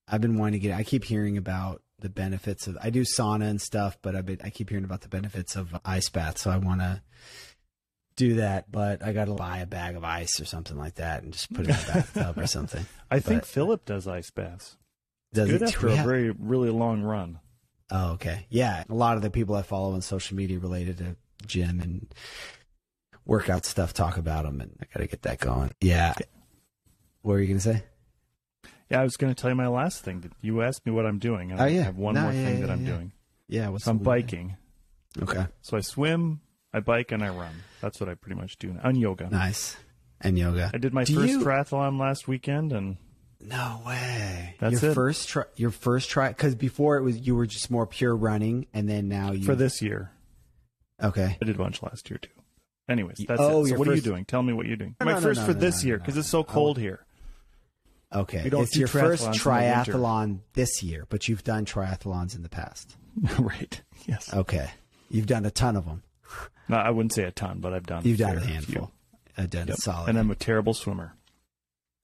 [0.08, 0.78] I've been wanting to get.
[0.78, 2.78] I keep hearing about the benefits of.
[2.82, 5.76] I do sauna and stuff, but I've been, I keep hearing about the benefits of
[5.84, 6.42] ice baths.
[6.42, 7.02] So I want to
[8.16, 11.24] do that, but I got to buy a bag of ice or something like that
[11.24, 12.86] and just put it in the bathtub or something.
[13.12, 14.78] I think uh, Philip does ice baths.
[15.34, 15.68] Does Good it?
[15.70, 17.40] after a very really long run.
[17.92, 18.46] Oh, okay.
[18.50, 22.14] Yeah, a lot of the people I follow on social media related to gym and
[23.26, 25.72] workout stuff talk about them, and I got to get that going.
[25.82, 26.14] Yeah.
[27.22, 27.84] What were you gonna say?
[28.90, 30.30] Yeah, I was going to tell you my last thing.
[30.42, 31.52] You asked me what I'm doing.
[31.52, 31.84] Oh, I yeah.
[31.84, 33.12] have one No, more yeah, thing yeah, that I'm doing.
[33.48, 33.70] Yeah.
[33.70, 34.58] What's So I'm biking.
[35.22, 35.46] Okay.
[35.62, 36.42] So I swim,
[36.74, 37.54] I bike, and I run.
[37.82, 38.82] That's what I pretty much do now.
[38.84, 39.30] And yoga.
[39.30, 39.76] Nice.
[40.22, 40.72] And yoga.
[40.74, 42.98] I did my Do first you- triathlon last weekend, and
[43.42, 44.56] No way.
[44.60, 44.94] That's your it.
[44.96, 45.44] first try.
[45.56, 49.08] Your first try because before it was you were just more pure running, and then
[49.08, 50.12] now you for this year,
[51.04, 51.38] Okay.
[51.42, 52.30] I did a bunch last year too.
[52.90, 53.70] Anyways, that's Oh, it.
[53.70, 54.26] So what are you first- doing?
[54.26, 54.96] Tell me what you're doing.
[55.00, 57.05] No, my no, first for this year because it's so cold here.
[58.16, 58.42] Okay.
[58.46, 59.92] We don't it's your first triathlons in the winter.
[59.94, 62.96] triathlon this year, but you've done triathlons in the past.
[63.40, 63.82] right.
[64.08, 64.34] Yes.
[64.34, 64.70] Okay.
[65.10, 66.04] You've done a ton of them.
[66.68, 68.02] No, I wouldn't say a ton, but I've done.
[68.06, 68.74] You've done a handful.
[68.74, 68.92] few.
[69.38, 69.78] I've done Yep.
[69.78, 70.10] solid.
[70.10, 71.14] And I'm a terrible swimmer.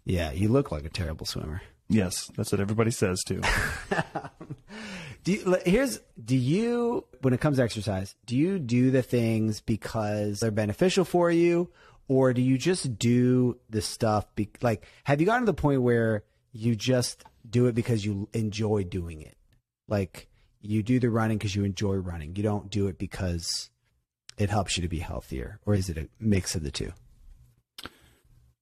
[0.05, 1.61] yeah, you look like a terrible swimmer.
[1.89, 3.41] Yes, that's what everybody says too.
[5.23, 9.61] Do you, here's do you when it comes to exercise, do you do the things
[9.61, 11.69] because they're beneficial for you
[12.07, 15.81] or do you just do the stuff be, like have you gotten to the point
[15.81, 19.37] where you just do it because you enjoy doing it?
[19.87, 20.27] Like
[20.61, 22.35] you do the running because you enjoy running.
[22.35, 23.69] You don't do it because
[24.37, 26.91] it helps you to be healthier or is it a mix of the two?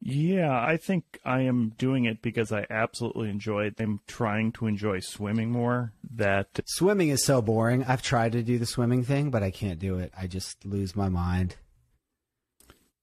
[0.02, 3.76] Yeah, I think I am doing it because I absolutely enjoy it.
[3.80, 5.92] I'm trying to enjoy swimming more.
[6.16, 7.84] That Swimming is so boring.
[7.84, 10.14] I've tried to do the swimming thing, but I can't do it.
[10.18, 11.58] I just lose my mind.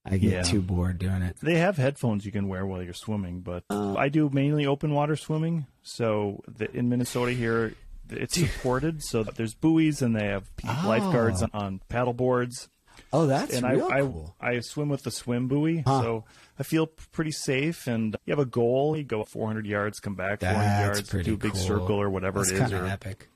[0.09, 0.41] I get Yeah.
[0.43, 1.37] too bored doing it.
[1.41, 3.95] they have headphones you can wear while you're swimming, but Oh.
[3.97, 5.65] I do mainly open water swimming.
[5.83, 7.73] So the, in Minnesota here,
[8.09, 9.03] it's supported.
[9.03, 10.83] So there's buoys and they have Oh.
[10.87, 12.69] lifeguards on, on paddle boards.
[13.13, 14.35] Oh, that's and real I, cool.
[14.41, 16.01] I I swim with the swim buoy, Huh.
[16.01, 16.25] so
[16.59, 17.85] I feel pretty safe.
[17.87, 18.97] And you have a goal.
[18.97, 20.63] You go 400 yards, come back 400
[20.95, 21.61] That's yards, do a big cool.
[21.61, 22.59] circle or whatever That's it is.
[22.61, 23.29] kind of Or, epic,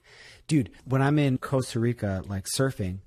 [0.47, 0.71] dude.
[0.86, 2.99] When I'm in Costa Rica, like surfing,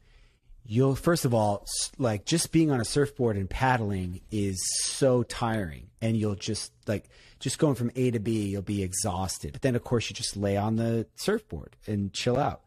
[0.65, 1.67] you'll first of all,
[1.99, 7.09] like just being on a surfboard and paddling is so tiring, and you'll just like
[7.41, 9.53] just going from A to B, you'll be exhausted.
[9.53, 12.63] But then, of course, you just lay on the surfboard and chill out,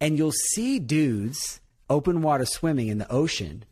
[0.00, 3.64] and you'll see dudes open water swimming in the ocean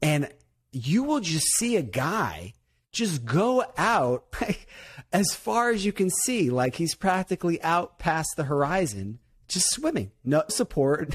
[0.00, 0.28] and
[0.72, 2.52] you will just see a guy
[2.90, 4.66] just go out like,
[5.12, 9.18] as far as you can see like he's practically out past the horizon
[9.52, 11.14] just swimming no support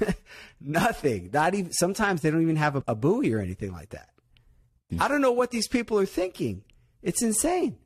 [0.60, 4.10] nothing not even sometimes they don't even have a, a buoy or anything like that
[5.00, 6.62] i don't know what these people are thinking
[7.02, 7.76] it's insane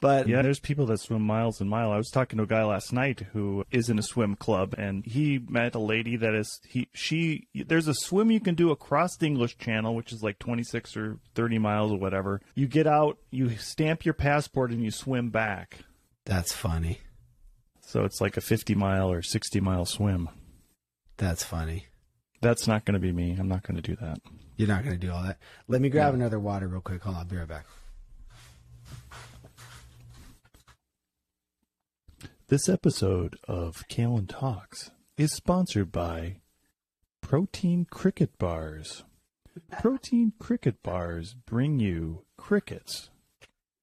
[0.00, 1.94] but Yeah, there's people that swim miles and miles.
[1.94, 5.04] I was talking to a guy last night who is in a swim club, and
[5.06, 7.48] he met a lady that is he she.
[7.54, 11.18] There's a swim you can do across the English Channel, which is like 26 or
[11.34, 12.42] 30 miles or whatever.
[12.54, 15.78] You get out, you stamp your passport, and you swim back.
[16.26, 17.00] That's funny.
[17.88, 20.28] So it's like a 50 mile or 60 mile swim.
[21.18, 21.86] That's funny.
[22.42, 23.36] That's not going to be me.
[23.38, 24.18] I'm not going to do that.
[24.56, 25.38] You're not going to do all that.
[25.68, 26.20] Let me grab No.
[26.20, 27.02] another water real quick.
[27.02, 27.20] Hold on.
[27.22, 27.66] I'll be right back.
[32.48, 36.36] This episode of Kalen Talks is sponsored by
[37.20, 39.04] Protein Cricket Bars.
[39.80, 43.10] Protein Cricket Bars bring you crickets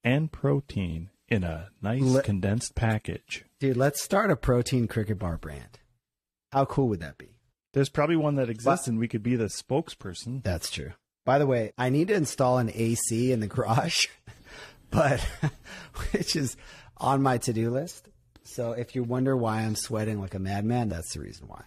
[0.04, 3.44] and protein in a nice Let- condensed package.
[3.60, 5.80] Dude, let's start a protein cricket bar brand.
[6.52, 7.38] How cool would that be?
[7.74, 10.44] There's probably one that exists But- and we could be the spokesperson.
[10.44, 10.92] That's true.
[11.26, 14.06] By the way, I need to install an AC in the garage,
[14.92, 15.20] but
[16.12, 16.56] which is
[16.98, 18.10] on my to-do list.
[18.44, 21.64] So if you wonder why I'm sweating like a madman, that's the reason why.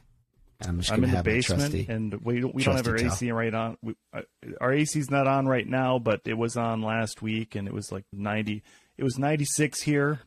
[0.66, 1.87] I'm just I'm in the basement trusty.
[1.88, 3.76] and we don't, we don't have our AC right on.
[3.83, 4.22] We, uh,
[4.61, 7.90] our AC's not on right now, but it was on last week and it was
[7.92, 8.62] like 90.
[8.98, 10.20] It was 96 here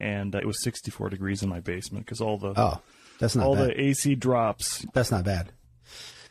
[0.00, 2.80] and uh, it was 64 degrees in my basement because all the Oh,
[3.18, 3.68] that's not all bad.
[3.70, 4.84] the AC drops.
[4.92, 5.52] That's not bad.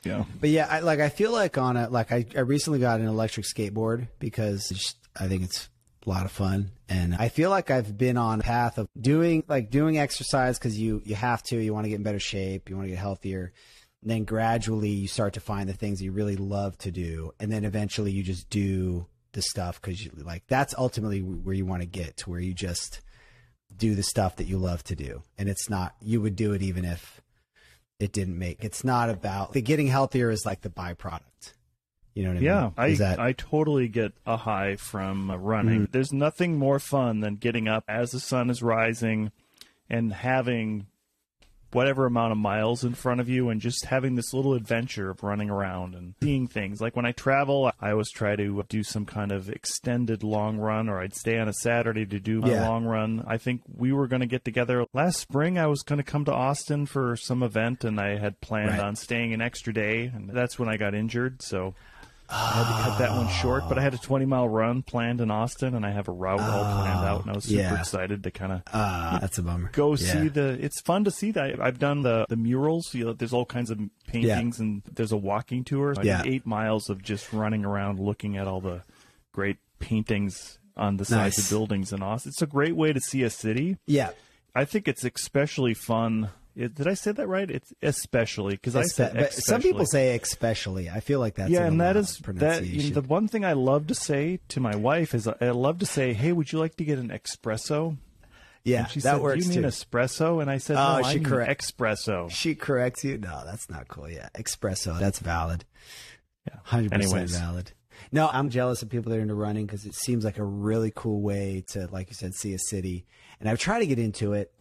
[0.03, 0.25] Yeah.
[0.39, 3.07] But yeah, I, like I feel like on a like I, I recently got an
[3.07, 5.69] electric skateboard because it's just, I think it's
[6.05, 9.45] a lot of fun, and I feel like I've been on a path of doing
[9.47, 12.69] like doing exercise because you you have to, you want to get in better shape,
[12.69, 13.53] you want to get healthier.
[14.01, 17.49] And then gradually you start to find the things you really love to do, and
[17.49, 21.81] then eventually you just do the stuff because you like that's ultimately where you want
[21.81, 23.01] to get to where you just
[23.75, 26.61] do the stuff that you love to do, and it's not you would do it
[26.61, 27.21] even if
[27.99, 28.63] it didn't make.
[28.63, 31.53] It's not about the getting healthier is like the byproduct.
[32.13, 32.73] You know what I Yeah, mean?
[32.77, 35.87] I that I totally get a high from uh, running.
[35.91, 39.31] There's nothing more fun than getting up as the sun is rising
[39.89, 40.85] and having
[41.73, 45.23] whatever amount of miles in front of you and just having this little adventure of
[45.23, 46.79] running around and seeing things.
[46.81, 50.89] Like when I travel, I always try to do some kind of extended long run
[50.89, 52.69] or I'd stay on a Saturday to do my Yeah.
[52.69, 53.23] long run.
[53.27, 55.57] I think we were going to get together last spring.
[55.57, 58.79] I was going to come to Austin for some event and I had planned Right.
[58.79, 61.41] on staying an extra day and that's when I got injured.
[61.41, 61.73] So
[62.35, 65.21] I had to cut that one short, but I had a 20 mile run planned
[65.21, 67.79] in Austin, and I have a route all planned out, and I was super yeah.
[67.79, 69.69] excited to kind of Ah, that's a bummer.
[69.71, 70.13] go Yeah.
[70.13, 70.57] see the.
[70.63, 71.59] It's fun to see that.
[71.61, 72.93] I've done the the murals.
[72.93, 75.93] You know, there's all kinds of paintings, and there's a walking tour.
[75.97, 76.21] I Yeah.
[76.25, 78.81] eight miles of just running around, looking at all the
[79.31, 81.45] great paintings on the sides Nice.
[81.45, 82.29] of buildings in Austin.
[82.29, 83.77] It's a great way to see a city.
[83.85, 84.09] Yeah,
[84.55, 86.29] I think it's especially fun.
[86.55, 87.49] It, did I say that right?
[87.49, 90.89] It's especially because I said but some people say especially.
[90.89, 92.63] I feel like that's yeah, and that is that.
[92.65, 95.79] You know, the one thing I love to say to my wife is I love
[95.79, 97.97] to say, "Hey, would you like to get an espresso?"
[98.63, 99.75] yeah, And she that said, works "Do you mean too.
[99.75, 103.17] espresso?" And I said, Oh, "No, I she mean correct- espresso." She corrects you.
[103.17, 104.07] No, that's not cool.
[104.09, 104.99] Yeah, espresso.
[104.99, 105.65] That's valid.
[106.47, 106.57] Yeah.
[106.63, 107.71] Hundred percent valid.
[108.11, 110.91] No, I'm jealous of people that are into running because it seems like a really
[110.95, 113.05] cool way to, like you said, see a city.
[113.39, 114.51] And I've tried to get into it,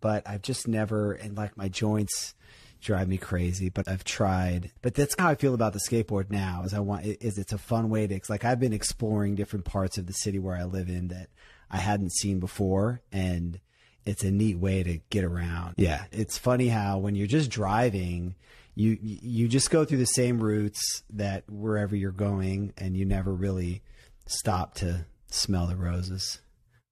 [0.00, 1.12] but I've just never.
[1.12, 2.34] And like my joints
[2.80, 3.68] drive me crazy.
[3.68, 4.72] But I've tried.
[4.82, 6.62] But that's how I feel about the skateboard now.
[6.64, 9.98] Is I want is it's a fun way to like I've been exploring different parts
[9.98, 11.28] of the city where I live in that
[11.70, 13.60] I hadn't seen before, and
[14.04, 15.74] it's a neat way to get around.
[15.76, 18.34] Yeah, it's funny how when you're just driving,
[18.74, 23.32] you you just go through the same routes that wherever you're going, and you never
[23.32, 23.82] really
[24.26, 26.40] stop to smell the roses.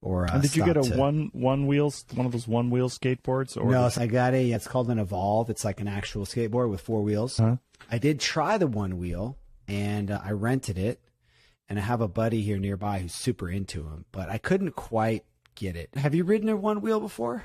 [0.01, 2.69] Or uh, And did you get a to- one one wheels one of those one
[2.69, 4.51] wheel skateboards or No, so I got a.
[4.51, 5.49] It's called an Evolve.
[5.49, 7.37] It's like an actual skateboard with four wheels.
[7.37, 7.57] Huh?
[7.91, 11.01] I did try the one wheel, and uh, I rented it,
[11.67, 15.25] and I have a buddy here nearby who's super into them, but I couldn't quite
[15.55, 15.89] get it.
[15.95, 17.43] Have you ridden a one wheel before?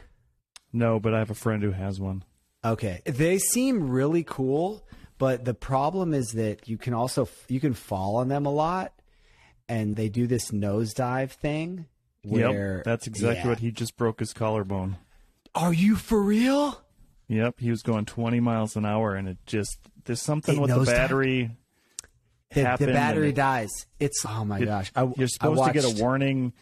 [0.73, 2.25] no, but I have a friend who has one.
[2.65, 4.87] Okay, they seem really cool,
[5.19, 8.93] but the problem is that you can also you can fall on them a lot,
[9.69, 11.87] and they do this nosedive thing.
[12.25, 13.49] Where yep, that's exactly yeah.
[13.49, 14.97] what he just broke his collarbone.
[15.55, 16.81] Are you for real?
[17.29, 20.71] Yep, he was going 20 miles an hour, and it just there's something It with
[20.71, 21.51] the battery.
[22.51, 23.71] The, the battery it- dies.
[23.99, 24.93] It's oh my it- gosh!
[24.95, 26.53] I, You're supposed I to get a warning.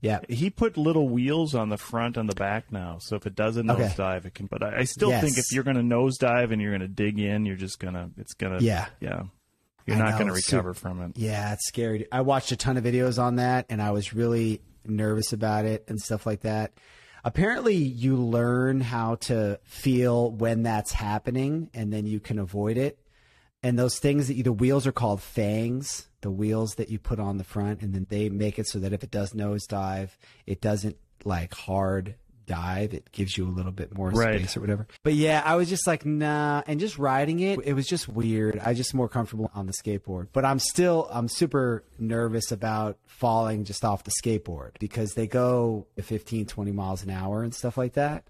[0.00, 3.34] Yeah, He put little wheels on the front and the back now, so if it
[3.34, 3.84] does a Okay.
[3.84, 4.44] nosedive, it can.
[4.46, 7.18] But I, I still think if you're going to nosedive and you're going to dig
[7.18, 8.84] in, you're just gonna, it's gonna, Yeah.
[9.00, 9.22] yeah,
[9.86, 11.12] you're I not going to recover from it.
[11.16, 12.06] Yeah, it's scary.
[12.12, 15.84] I watched a ton of videos on that and I was really nervous about it
[15.88, 16.72] and stuff like that.
[17.24, 22.98] Apparently, you learn how to feel when that's happening and then you can avoid it.
[23.62, 27.18] And those things that you, the wheels are called fangs, the wheels that you put
[27.18, 30.18] on the front, and then they make it so that if it does nose dive,
[30.46, 34.38] it doesn't like hard dive, it gives you a little bit more Right.
[34.40, 34.86] space or whatever.
[35.02, 36.62] But yeah, I was just like, nah.
[36.66, 38.58] And just riding it, it was just weird.
[38.58, 40.28] I just more comfortable on the skateboard.
[40.32, 45.86] But I'm still, I'm super nervous about falling just off the skateboard because they go
[46.00, 48.24] 15, 20 miles an hour and stuff like that.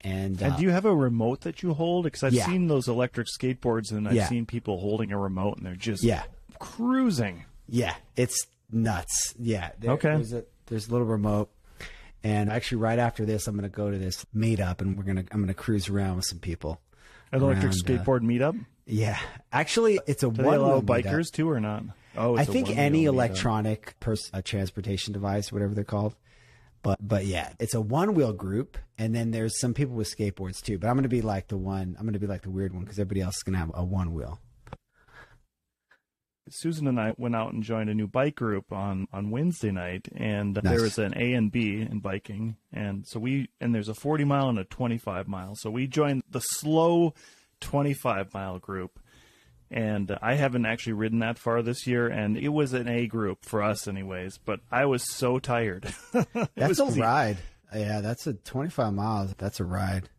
[0.00, 2.04] And, And uh, do you have a remote that you hold?
[2.04, 2.46] Because I've Yeah.
[2.46, 4.28] seen those electric skateboards, and I've Yeah.
[4.28, 6.24] seen people holding a remote, and they're just Yeah.
[6.58, 7.44] cruising.
[7.68, 9.34] Yeah, it's nuts.
[9.38, 9.70] Yeah.
[9.78, 10.08] There- Okay.
[10.16, 11.50] There's a there's a little remote,
[12.24, 15.24] and actually, right after this, I'm going to go to this meetup, and we're gonna
[15.30, 16.80] I'm going to cruise around with some people.
[17.32, 18.58] An electric uh, skateboard meetup.
[18.86, 19.18] Yeah,
[19.52, 21.04] actually, it's a Do they one allow wheel meetup.
[21.04, 21.84] bikers too, or not?
[22.16, 26.14] Oh, I it's a think any electronic pers- uh, transportation device, whatever they're called.
[26.82, 30.78] But but yeah, it's a Onewheel group, and then there's some people with skateboards too.
[30.78, 31.94] But I'm going to be like the one.
[31.96, 33.70] I'm going to be like the weird one because everybody else is going to have
[33.70, 34.38] a Onewheel.
[36.50, 40.08] Susan and I went out and joined a new bike group on on Wednesday night,
[40.14, 40.64] and Nice.
[40.64, 44.24] there was an A and B in biking, and so we and there's a 40
[44.24, 45.54] mile and a 25 mile.
[45.54, 47.14] So we joined the slow
[47.60, 48.98] 25 mile group,
[49.70, 53.44] and I haven't actually ridden that far this year, and it was an A group
[53.44, 54.38] for us, anyways.
[54.38, 55.92] But I was so tired.
[56.56, 57.38] That's was- a ride.
[57.74, 59.34] Yeah, that's a 25 miles.
[59.38, 60.10] That's a ride.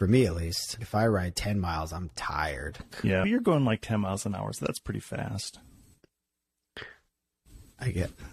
[0.00, 0.78] For me, at least.
[0.80, 2.78] If I ride 10 miles, I'm tired.
[3.02, 5.58] Yeah, you're going like 10 miles an hour, so that's pretty fast.
[7.78, 8.10] I get.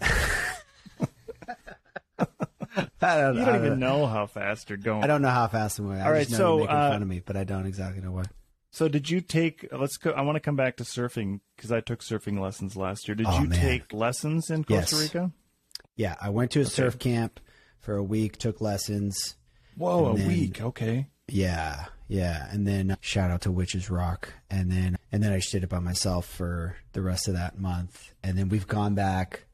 [3.02, 5.04] I don't, You don't don't even know how fast you're going.
[5.04, 6.00] I don't know how fast I'm going.
[6.00, 8.00] I All just know so, you're making uh, fun of me, but I don't exactly
[8.02, 8.28] know what.
[8.70, 9.68] So did you take?
[9.70, 10.12] Let's go.
[10.12, 13.14] I want to come back to surfing because I took surfing lessons last year.
[13.14, 13.60] Did Oh, you man.
[13.60, 15.02] take lessons in Costa Yes.
[15.02, 15.32] Rica?
[15.96, 17.40] Yeah, I went to a surf camp
[17.78, 19.36] for a week, took lessons.
[19.76, 20.62] Whoa, a then- week.
[20.62, 21.08] Okay.
[21.28, 25.52] Yeah, yeah, and then shout out to Witch's Rock, and then and then I just
[25.52, 29.44] did it by myself for the rest of that month, and then we've gone back.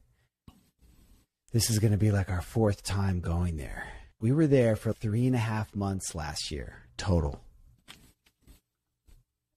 [1.51, 3.87] This is going to be like our fourth time going there.
[4.21, 7.41] We were there for three and a half months last year total,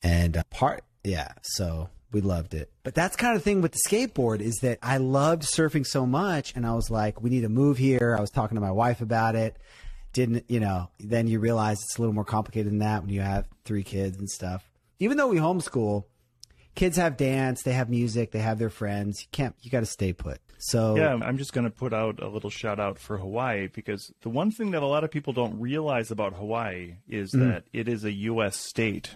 [0.03, 2.73] and uh, part yeah, so we loved it.
[2.83, 6.05] But that's kind of the thing with the skateboard is that I loved surfing so
[6.05, 8.17] much, and I was like, we need to move here.
[8.19, 9.57] I was talking to my wife about it
[10.19, 13.21] didn't you know then you realize it's a little more complicated than that when you
[13.21, 16.05] have three kids and stuff even though we homeschool
[16.75, 19.87] kids have dance they have music they have their friends you can't you got to
[19.87, 23.17] stay put so Yeah, I'm just going to put out a little shout out for
[23.17, 27.31] Hawaii because the one thing that a lot of people don't realize about Hawaii is
[27.31, 28.57] that it is a U.S.
[28.57, 29.15] state,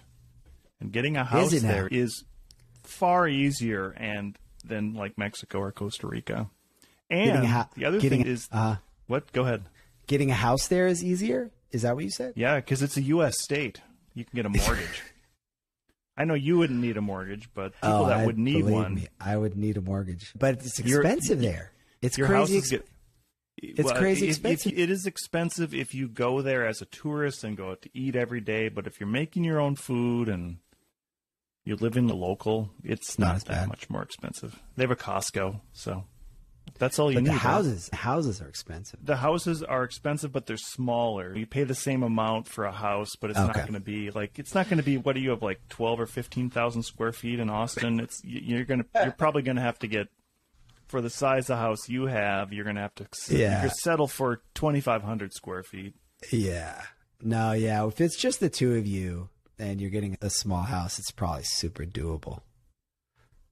[0.81, 1.69] and getting a house now?
[1.69, 2.23] there is
[2.85, 6.49] far easier and than like Mexico or Costa Rica.
[7.11, 8.77] And ha- the other thing is uh,
[9.09, 9.33] what?
[9.33, 9.65] Go ahead.
[10.07, 13.03] Getting a house there is easier is that what you said Yeah, because it's a
[13.03, 13.41] U.S.
[13.43, 13.81] state.
[14.15, 15.03] You can get a mortgage.
[16.17, 18.65] I know you wouldn't need a mortgage, but oh, people Oh, that I- would need
[18.67, 18.95] one.
[18.97, 22.89] me, i would need a mortgage but it's expensive there it's Your crazy exp- get,
[23.57, 24.79] it's crazy if- if expensive.
[24.79, 28.17] it is expensive if you go there as a tourist and go out to eat
[28.17, 28.69] every day.
[28.69, 30.57] But if you're making your own food and
[31.65, 33.69] you live in the local, it's Not not, that bad.
[33.69, 34.59] much more expensive.
[34.77, 36.05] They have a Costco, so
[36.79, 37.29] that's all you but need.
[37.31, 37.49] the huh?
[37.51, 41.35] houses houses are expensive The houses are expensive, but they're smaller.
[41.37, 44.39] You pay the same amount for a house, but it's not going to be like
[44.39, 44.97] it's not going to be.
[44.99, 48.01] What do you have like twelve or fifteen thousand square feet in Austin?
[48.01, 50.09] It's you're gonna you're probably going to have to get
[50.89, 52.53] for the size of house you have.
[52.53, 53.63] You're going to have to Yeah.
[53.63, 55.95] you're settle for twenty five hundred square feet.
[56.31, 56.83] yeah
[57.21, 60.99] no yeah if it's just the two of you and you're getting a small house
[60.99, 62.41] it's probably super doable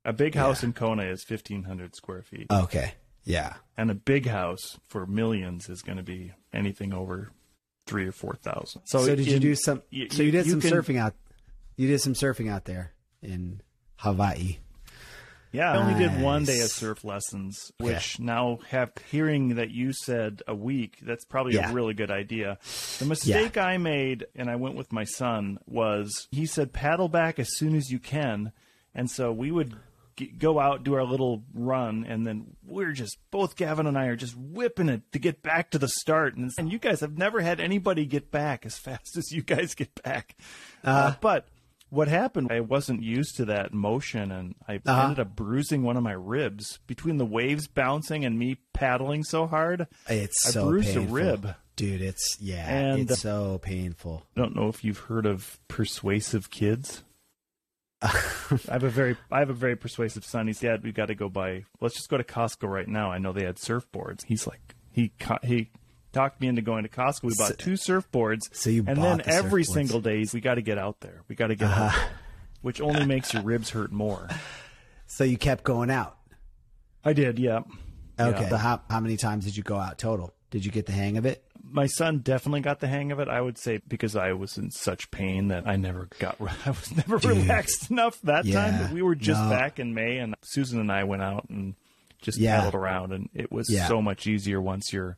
[0.05, 4.27] A big house in Kona is fifteen hundred square feet, okay yeah and a big
[4.27, 7.31] house for millions is going to be anything over
[7.87, 8.81] three or four thousand.
[8.87, 9.83] So, did you do some?
[9.93, 11.15] y- so you did you some can- surfing out.
[11.77, 13.61] You did some surfing out there in
[13.97, 14.59] Hawaii.
[15.53, 17.93] Yeah, I only did one day of surf lessons, Okay.
[17.95, 21.71] which now have hearing that you said a week, that's probably Yeah.
[21.71, 22.59] a really good idea.
[23.01, 27.39] The mistake I made, and I went with my son, was he said paddle back
[27.41, 28.53] as soon as you can.
[28.95, 29.75] And so we would
[30.21, 34.07] g- go out, do our little run, and then we're just, both Gavin and I
[34.07, 36.37] are just whipping it to get back to the start.
[36.37, 39.75] And, and you guys have never had anybody get back as fast as you guys
[39.75, 40.37] get back.
[40.85, 41.47] Uh, but
[41.89, 45.03] what happened, I wasn't used to that motion, and I Uh-huh.
[45.03, 49.47] ended up bruising one of my ribs between the waves bouncing and me paddling so
[49.47, 49.89] hard.
[50.09, 51.17] It's I so bruised painful.
[51.17, 51.55] a rib.
[51.77, 52.01] dude.
[52.03, 54.25] It's yeah, And- it's so painful.
[54.37, 57.03] I don't know if you've heard of persuasive kids.
[58.03, 60.47] I have a very, I have a very persuasive son.
[60.47, 60.83] He's dad.
[60.83, 61.65] We got to go buy.
[61.81, 63.11] Let's just go to Costco right now.
[63.11, 64.25] I know they had surfboards.
[64.25, 65.71] He's like, he he
[66.13, 67.23] talked me into going to Costco.
[67.25, 68.53] We bought So- two surfboards.
[68.53, 69.63] so you and then the every.
[69.63, 69.73] Uh-huh.
[69.75, 71.23] single day we got to get out there.
[71.29, 72.09] We got to get out, there,
[72.63, 74.29] which only makes your ribs hurt more.
[75.07, 76.17] So you kept going out.
[77.05, 77.61] I did, yeah.
[78.19, 78.43] Okay.
[78.43, 78.49] Yeah.
[78.49, 80.33] So how how many times did you go out total?
[80.51, 81.45] Did you get the hang of it?
[81.71, 83.29] My son definitely got the hang of it.
[83.29, 86.37] I would say because I was in such pain that I never got.
[86.67, 88.83] I was never relaxed enough that Yeah, time.
[88.83, 89.51] But we were just no.
[89.51, 91.75] back in May, and Susan and I went out and
[92.23, 92.57] just Yeah.
[92.59, 93.87] paddled around, and it was Yeah.
[93.89, 95.17] so much easier once you're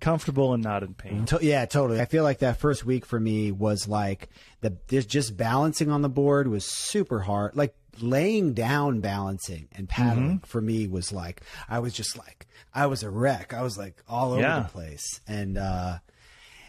[0.00, 1.24] comfortable and not in pain.
[1.26, 2.00] To- yeah, totally.
[2.00, 4.28] I feel like that first week for me was like
[4.60, 4.70] the
[5.02, 7.56] just balancing on the board was super hard.
[7.56, 10.46] Like laying down balancing and paddling Mm-hmm.
[10.46, 13.52] for me was like I was just like I was a wreck.
[13.54, 14.60] I was like all over Yeah.
[14.60, 15.20] the place.
[15.26, 15.98] And uh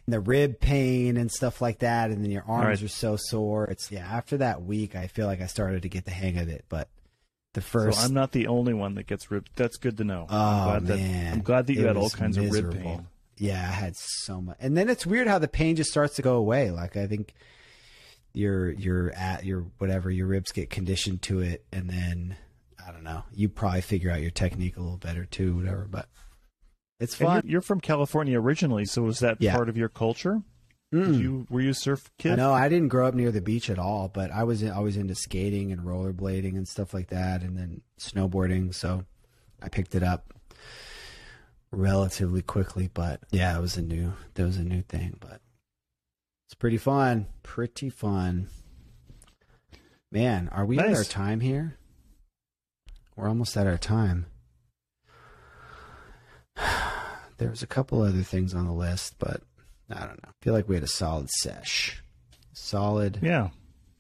[0.06, 2.86] and the rib pain and stuff like that and then your arms right.
[2.86, 3.66] are so sore.
[3.66, 6.48] It's yeah, after that week I feel like I started to get the hang of
[6.50, 6.90] it, but
[7.54, 9.48] the first So I'm not the only one that gets rib.
[9.56, 10.28] That's good to know.
[10.30, 12.72] Oh I'm glad man, That, I'm glad that you It had all kinds of rib
[12.74, 13.08] pain.
[13.38, 16.22] Yeah, I had so much, and then it's weird how the pain just starts to
[16.22, 16.72] go away.
[16.72, 17.34] Like I think
[18.36, 22.36] your your at your whatever your ribs get conditioned to it, and then
[22.86, 23.24] I don't know.
[23.34, 25.88] You probably figure out your technique a little better too, whatever.
[25.90, 26.08] But
[27.00, 27.42] it's fun.
[27.46, 29.56] you're, you're from California originally, so was that Yeah.
[29.56, 30.42] part of your culture?
[30.92, 31.20] Did Mm.
[31.20, 32.38] you were you a surf kid?
[32.38, 35.16] No, I didn't grow up near the beach at all, but I was always into
[35.16, 38.74] skating and rollerblading and stuff like that, and then snowboarding.
[38.74, 39.04] So
[39.62, 40.34] I picked it up
[41.72, 42.90] relatively quickly.
[42.94, 45.42] But yeah, it was a new that was a new thing, but
[46.56, 47.28] it's pretty fun.
[47.44, 48.48] Pretty fun.
[50.10, 51.76] Man, are we at our time here?
[53.18, 54.28] We're almost at our time.
[57.38, 59.42] There was a couple other things on the list, but
[59.90, 60.30] I don't know.
[60.30, 62.02] I feel like we had a solid sesh.
[62.54, 63.50] Solid Yeah.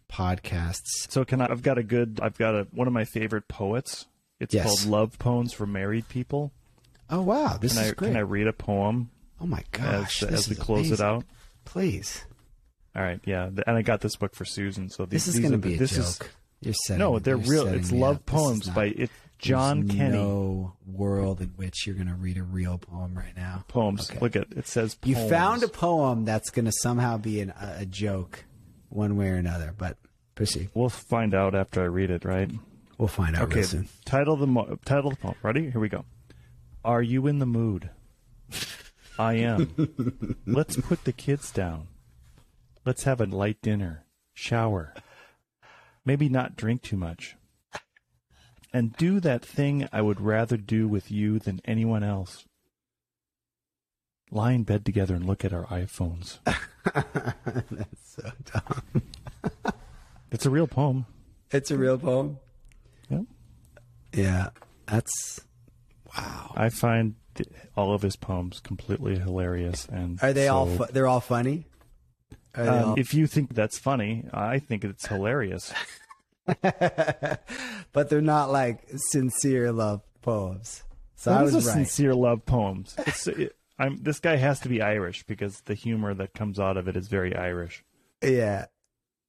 [0.10, 1.12] podcasts.
[1.12, 1.47] So can I?
[1.51, 2.22] I've got a good.
[2.24, 4.06] I've got a one of my favorite poets.
[4.39, 4.66] It's Yes.
[4.66, 6.53] called Love Poems for Married People.
[7.10, 8.08] Oh wow, this Can is I great.
[8.12, 9.10] can I read a poem
[9.41, 11.26] oh my gosh, as, as we close it out?
[11.66, 12.24] Please,
[12.96, 14.89] All right, yeah, and I got this book for Susan.
[14.89, 16.00] So these, this is going to be a this joke.
[16.00, 16.20] is
[16.62, 17.00] you're setting.
[17.00, 17.68] no, they're real.
[17.68, 18.26] It's love up.
[18.26, 20.18] Poems not- by it, John there's Kenney.
[20.18, 23.66] No world in which you're going to read a real poem right now.
[23.68, 24.10] Poems.
[24.10, 24.20] Okay.
[24.22, 24.66] Look at it.
[24.68, 28.46] Says You found a poem that's going to somehow be an, a, joke,
[28.88, 29.74] one way or another.
[29.78, 29.98] But
[30.36, 30.70] proceed.
[30.74, 32.24] We'll find out after I read it.
[32.24, 32.50] Right.
[32.98, 33.64] We'll find out Okay.
[33.64, 33.89] soon.
[34.06, 35.36] Title the mo- title the poem.
[35.43, 35.70] Ready?
[35.70, 36.06] Here we go.
[36.86, 37.89] Are you in the mood?
[39.20, 40.38] I am.
[40.46, 41.88] Let's put the kids down.
[42.86, 44.93] Let's have a light dinner, shower,
[46.05, 47.36] maybe not drink too much,
[48.71, 52.45] and do that thing I would rather do with you than anyone else.
[54.31, 56.39] Lie in bed together and look at our iPhones.
[56.93, 59.01] that's so dumb.
[60.31, 61.05] It's a real poem.
[61.51, 62.39] It's a real poem.
[63.09, 63.21] Yeah.
[64.11, 64.49] Yeah,
[64.86, 65.39] that's
[66.13, 66.51] wow.
[66.57, 67.15] I find
[67.77, 70.65] all of his poems completely hilarious and Are they all?
[70.65, 71.67] Fu- they're all funny.
[72.58, 75.74] Um, if you think that's funny, I think it's hilarious.
[76.62, 80.84] but they're not like sincere love poems.
[81.16, 81.76] So I That was is a right.
[81.76, 82.95] sincere love poems.
[82.99, 86.78] It's, it, I'm, this guy has to be Irish because the humor that comes out
[86.78, 87.84] of it is very Irish.
[88.24, 88.66] Yeah,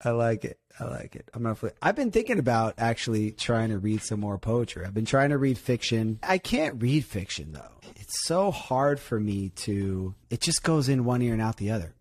[0.05, 0.59] I like it.
[0.79, 1.31] I like it.
[1.35, 1.59] I'm not.
[1.81, 4.85] I've been thinking about actually trying to read some more poetry.
[4.85, 6.18] I've been trying to read fiction.
[6.22, 7.72] I can't read fiction though.
[7.97, 10.14] It's so hard for me to.
[10.31, 11.95] It just goes in one ear and out the other.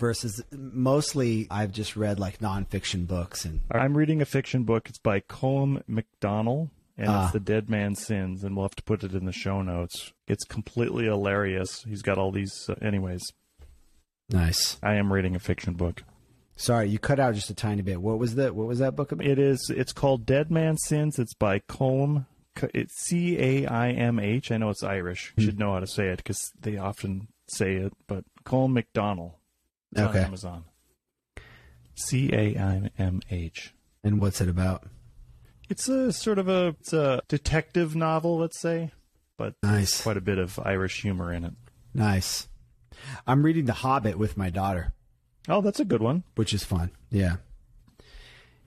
[0.00, 4.88] Versus mostly, I've just read like nonfiction books and I'm reading a fiction book.
[4.88, 7.24] It's by Colm McDonald, and Ah.
[7.24, 10.14] it's The Dead Man's Sins, and we'll have to put it in the show notes.
[10.26, 11.82] It's completely hilarious.
[11.82, 12.52] He's got all these.
[12.66, 13.20] Uh, anyways,
[14.30, 14.78] nice.
[14.82, 16.02] I am reading a fiction book.
[16.56, 18.00] Sorry, you cut out just a tiny bit.
[18.00, 18.54] What was that?
[18.54, 19.26] What was that book about?
[19.26, 19.70] It is.
[19.74, 21.18] It's called Dead Man Sins.
[21.18, 22.26] It's by Colm.
[22.74, 24.50] It's C A I M H.
[24.50, 25.32] I know it's Irish.
[25.34, 25.40] Hmm.
[25.40, 27.92] You should know how to say it because they often say it.
[28.06, 29.32] But Colm McDonald.
[29.92, 30.22] It's on Okay.
[30.22, 30.64] Amazon.
[31.94, 33.74] C A I M H.
[34.02, 34.84] And what's it about?
[35.68, 38.90] It's a sort of a it's a detective novel, let's say,
[39.36, 40.02] but Nice.
[40.02, 41.52] quite a bit of Irish humor in it.
[41.94, 42.48] Nice.
[43.26, 44.92] I'm reading The Hobbit with my daughter.
[45.48, 46.24] Oh, that's a good one.
[46.34, 46.90] which is fun.
[47.10, 47.36] Yeah.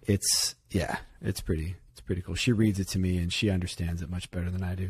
[0.04, 2.36] It's yeah, it's pretty it's pretty cool.
[2.36, 4.90] She reads it to me and she understands it much better than I do.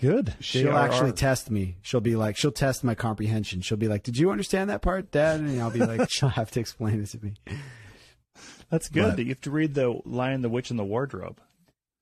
[0.00, 0.34] Good.
[0.40, 1.76] She'll actually test me.
[1.82, 3.60] She'll be like she'll test my comprehension.
[3.60, 6.50] She'll be like, "Did you understand that part, dad?" And I'll be like, "She'll have
[6.52, 7.34] to explain it to me."
[8.70, 9.16] that's good.
[9.16, 11.40] but- you have to read the Lion, the Witch, and the Wardrobe.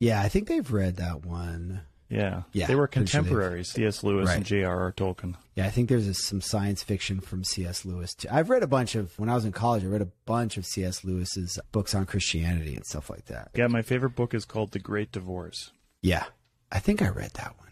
[0.01, 1.81] Yeah, I think they've read that one.
[2.09, 3.69] Yeah, Yeah, They were pretty sure contemporaries.
[3.73, 4.03] C.S.
[4.03, 4.37] Lewis Right.
[4.39, 4.93] and J.R.R.
[4.93, 5.35] Tolkien.
[5.57, 7.85] Yeah, I think there's a, some science fiction from C.S.
[7.85, 8.29] Lewis too.
[8.31, 9.83] I've read a bunch of when I was in college.
[9.85, 11.05] I read a bunch of C.S.
[11.05, 13.51] Lewis's books on Christianity and stuff like that.
[13.55, 15.73] Yeah, my favorite book is called The Great Divorce.
[16.01, 16.25] Yeah,
[16.73, 17.68] I think I read that one.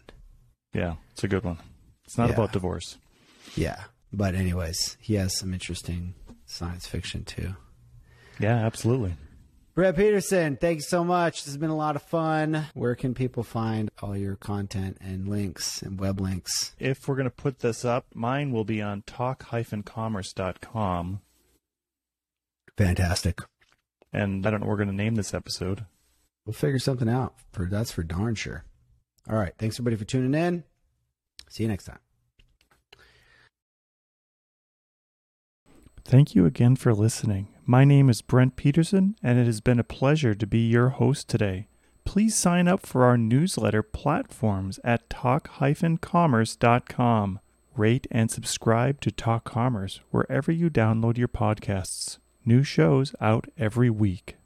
[0.77, 1.57] Yeah, it's a good one.
[2.05, 2.35] It's not Yeah.
[2.35, 2.97] about divorce.
[3.55, 6.13] Yeah, but anyways, he has some interesting
[6.45, 7.55] science fiction too.
[8.39, 9.15] Yeah, absolutely.
[9.73, 11.43] Brent Peterson, thanks so much.
[11.43, 12.65] This has been a lot of fun.
[12.73, 16.75] Where can people find all your content and links and web links?
[16.79, 21.21] If we're going to put this up, mine will be on talk-commerce.com.
[22.77, 23.39] Fantastic.
[24.13, 25.85] And I don't know we're going to name this episode.
[26.45, 27.33] We'll figure something out.
[27.51, 28.63] For that's for darn sure.
[29.29, 29.53] All right.
[29.57, 30.63] Thanks everybody for tuning in.
[31.49, 31.99] See you next time.
[36.05, 37.49] Thank you again for listening.
[37.65, 41.27] My name is Brent Peterson, and it has been a pleasure to be your host
[41.27, 41.67] today.
[42.05, 47.39] Please sign up for our newsletter platforms at talk-commerce.com.
[47.75, 52.19] Rate and subscribe to Talk Commerce wherever you download your podcasts.
[52.45, 54.37] New shows out every week.